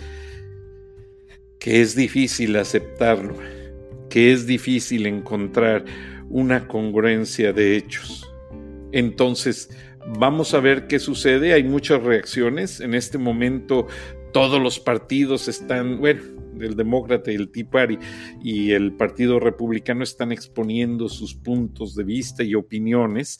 que 1.59 1.81
es 1.81 1.95
difícil 1.95 2.55
aceptarlo, 2.57 3.35
que 4.09 4.31
es 4.31 4.45
difícil 4.45 5.07
encontrar 5.07 5.85
una 6.29 6.67
congruencia 6.67 7.53
de 7.53 7.77
hechos. 7.77 8.29
Entonces, 8.91 9.69
Vamos 10.07 10.53
a 10.53 10.59
ver 10.59 10.87
qué 10.87 10.99
sucede. 10.99 11.53
Hay 11.53 11.63
muchas 11.63 12.01
reacciones. 12.01 12.79
En 12.79 12.93
este 12.93 13.17
momento 13.17 13.87
todos 14.33 14.61
los 14.61 14.79
partidos 14.79 15.47
están, 15.47 15.99
bueno, 15.99 16.21
el 16.59 16.75
demócrata 16.75 17.31
el 17.31 17.51
Tea 17.51 17.69
Party 17.69 17.97
y 18.43 18.71
el 18.71 18.93
Partido 18.93 19.39
Republicano 19.39 20.03
están 20.03 20.31
exponiendo 20.31 21.09
sus 21.09 21.33
puntos 21.33 21.95
de 21.95 22.03
vista 22.03 22.43
y 22.43 22.55
opiniones. 22.55 23.39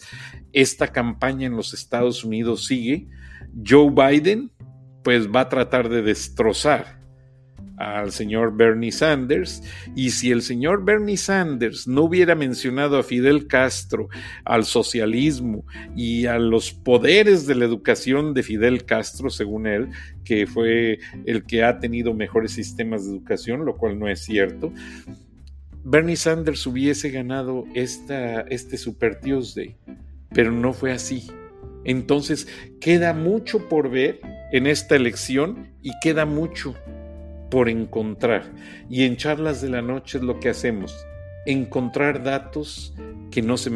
Esta 0.53 0.87
campaña 0.87 1.47
en 1.47 1.55
los 1.55 1.73
Estados 1.73 2.23
Unidos 2.23 2.65
sigue. 2.65 3.07
Joe 3.65 3.91
Biden, 3.91 4.51
pues 5.03 5.27
va 5.27 5.41
a 5.41 5.49
tratar 5.49 5.89
de 5.89 6.01
destrozar 6.01 7.00
al 7.81 8.11
señor 8.11 8.55
Bernie 8.55 8.91
Sanders 8.91 9.63
y 9.95 10.11
si 10.11 10.31
el 10.31 10.41
señor 10.41 10.83
Bernie 10.83 11.17
Sanders 11.17 11.87
no 11.87 12.03
hubiera 12.03 12.35
mencionado 12.35 12.97
a 12.97 13.03
Fidel 13.03 13.47
Castro, 13.47 14.09
al 14.45 14.65
socialismo 14.65 15.65
y 15.95 16.25
a 16.25 16.37
los 16.37 16.71
poderes 16.71 17.47
de 17.47 17.55
la 17.55 17.65
educación 17.65 18.33
de 18.33 18.43
Fidel 18.43 18.85
Castro, 18.85 19.29
según 19.29 19.67
él, 19.67 19.89
que 20.23 20.47
fue 20.47 20.99
el 21.25 21.43
que 21.43 21.63
ha 21.63 21.79
tenido 21.79 22.13
mejores 22.13 22.51
sistemas 22.51 23.05
de 23.05 23.11
educación, 23.11 23.65
lo 23.65 23.77
cual 23.77 23.97
no 23.97 24.07
es 24.07 24.21
cierto, 24.21 24.73
Bernie 25.83 26.15
Sanders 26.15 26.65
hubiese 26.67 27.09
ganado 27.09 27.65
esta, 27.73 28.41
este 28.41 28.77
Super 28.77 29.19
Tuesday 29.19 29.75
pero 30.33 30.51
no 30.51 30.73
fue 30.73 30.91
así. 30.91 31.27
Entonces, 31.83 32.47
queda 32.79 33.13
mucho 33.13 33.67
por 33.67 33.89
ver 33.89 34.19
en 34.51 34.67
esta 34.67 34.95
elección 34.95 35.71
y 35.81 35.91
queda 36.01 36.25
mucho 36.25 36.75
por 37.51 37.69
encontrar. 37.69 38.51
Y 38.89 39.03
en 39.03 39.17
charlas 39.17 39.61
de 39.61 39.69
la 39.69 39.83
noche 39.83 40.17
es 40.17 40.23
lo 40.23 40.39
que 40.39 40.49
hacemos, 40.49 41.05
encontrar 41.45 42.23
datos 42.23 42.95
que 43.29 43.43
no 43.43 43.57
se 43.57 43.69